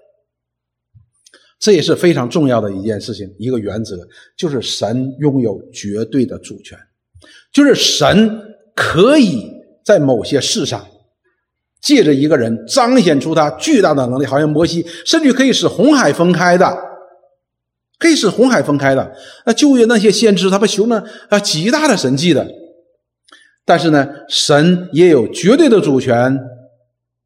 [1.62, 3.96] 这也是非常重要的一件事情，一个原则
[4.36, 6.76] 就是神拥有绝对的主权，
[7.52, 8.42] 就是神
[8.74, 9.48] 可以
[9.84, 10.84] 在某些事上
[11.80, 16.66] 借着一个人彰显出他巨大的能力，好像摩西，甚至可以使红海分开的，
[17.96, 19.12] 可以使红海分开的。
[19.46, 22.44] 那旧约那些先知，他们行了啊极大的神迹的，
[23.64, 26.36] 但是呢，神也有绝对的主权，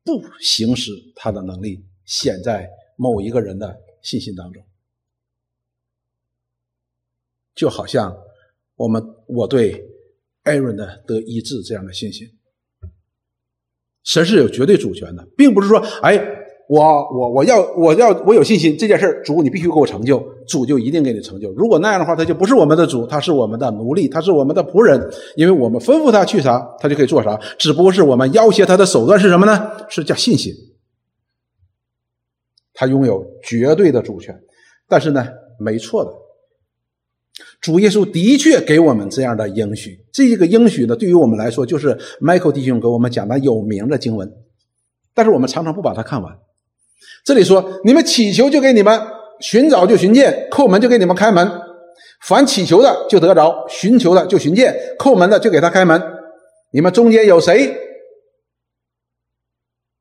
[0.05, 3.74] 不行使他的能力显在某一个人的。
[4.07, 4.63] 信心当中，
[7.57, 8.17] 就好像
[8.77, 9.85] 我们我对
[10.45, 12.29] 艾伦的得医治这样的信心，
[14.05, 16.17] 神是有绝对主权的，并不是说，哎，
[16.69, 16.81] 我
[17.13, 21.51] 我我要我要我有信心这件事主你必须给我成就，主就一定给你成就。
[21.55, 25.01] 如果那样的话，他就不是我们的主，他是我们的奴隶，他是我们的仆人，
[25.35, 29.69] 因为我们吩咐他去啥，他就可以做啥，只不过是我们要挟他的手段是什么呢？
[29.89, 30.55] 是叫信心。
[32.77, 34.39] 他拥有绝对的主权，
[34.87, 35.27] 但是呢，
[35.59, 36.12] 没错的，
[37.61, 39.99] 主耶稣的确给我们这样的应许。
[40.12, 44.31] 这个应许呢，对于我们来说，就是 Michael 弟兄给我们讲的有名的经文，
[45.14, 46.39] 但是我们常常不把它看完。
[47.24, 49.01] 这里说：“你们祈求就给你们，
[49.41, 51.51] 寻找就寻见，叩门就给你们开门。
[52.20, 56.01] 凡祈求的就得着，寻求的就寻见，叩门的就给他开门。
[56.72, 57.74] 你们中间有谁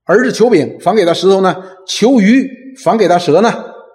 [0.05, 1.55] 儿子求饼，反给他石头呢？
[1.87, 2.49] 求鱼。”
[2.83, 3.51] 反给他蛇呢？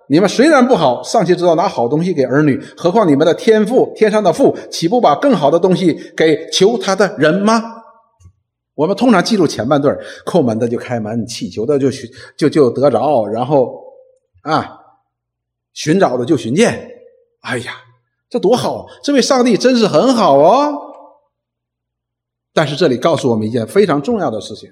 [0.08, 7.62] 你们虽然不好，尚且知道拿好东西给儿女，何况你们的天父，天上的父，岂不把更好的东西给求他的人吗？
[8.74, 11.88] 我们通常记住前半段：叩门的就开门，祈求的就
[12.36, 13.72] 就就得着，然后
[14.42, 14.78] 啊，
[15.74, 16.90] 寻找的就寻见。
[17.42, 17.72] 哎呀，
[18.28, 18.86] 这多好！
[19.04, 20.74] 这位上帝真是很好哦。
[22.52, 24.68] 但是这里告诉我们一件非常重要的事情。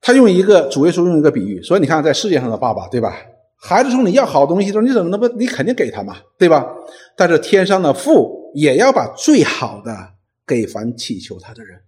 [0.00, 3.14] 他用一个主耶稣用一个比喻，所以你看在世界上的爸爸，对吧？
[3.56, 5.28] 孩子从你要好东西的时候，你怎么能不？
[5.36, 6.66] 你肯定给他嘛，对吧？
[7.14, 10.14] 但是天上的父也要把最好的
[10.46, 11.82] 给凡祈求他的人。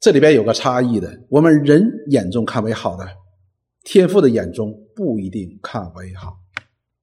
[0.00, 3.06] 这里边有个差异的，我们人眼中看为好的，
[3.84, 6.38] 天父的眼中不一定看为好。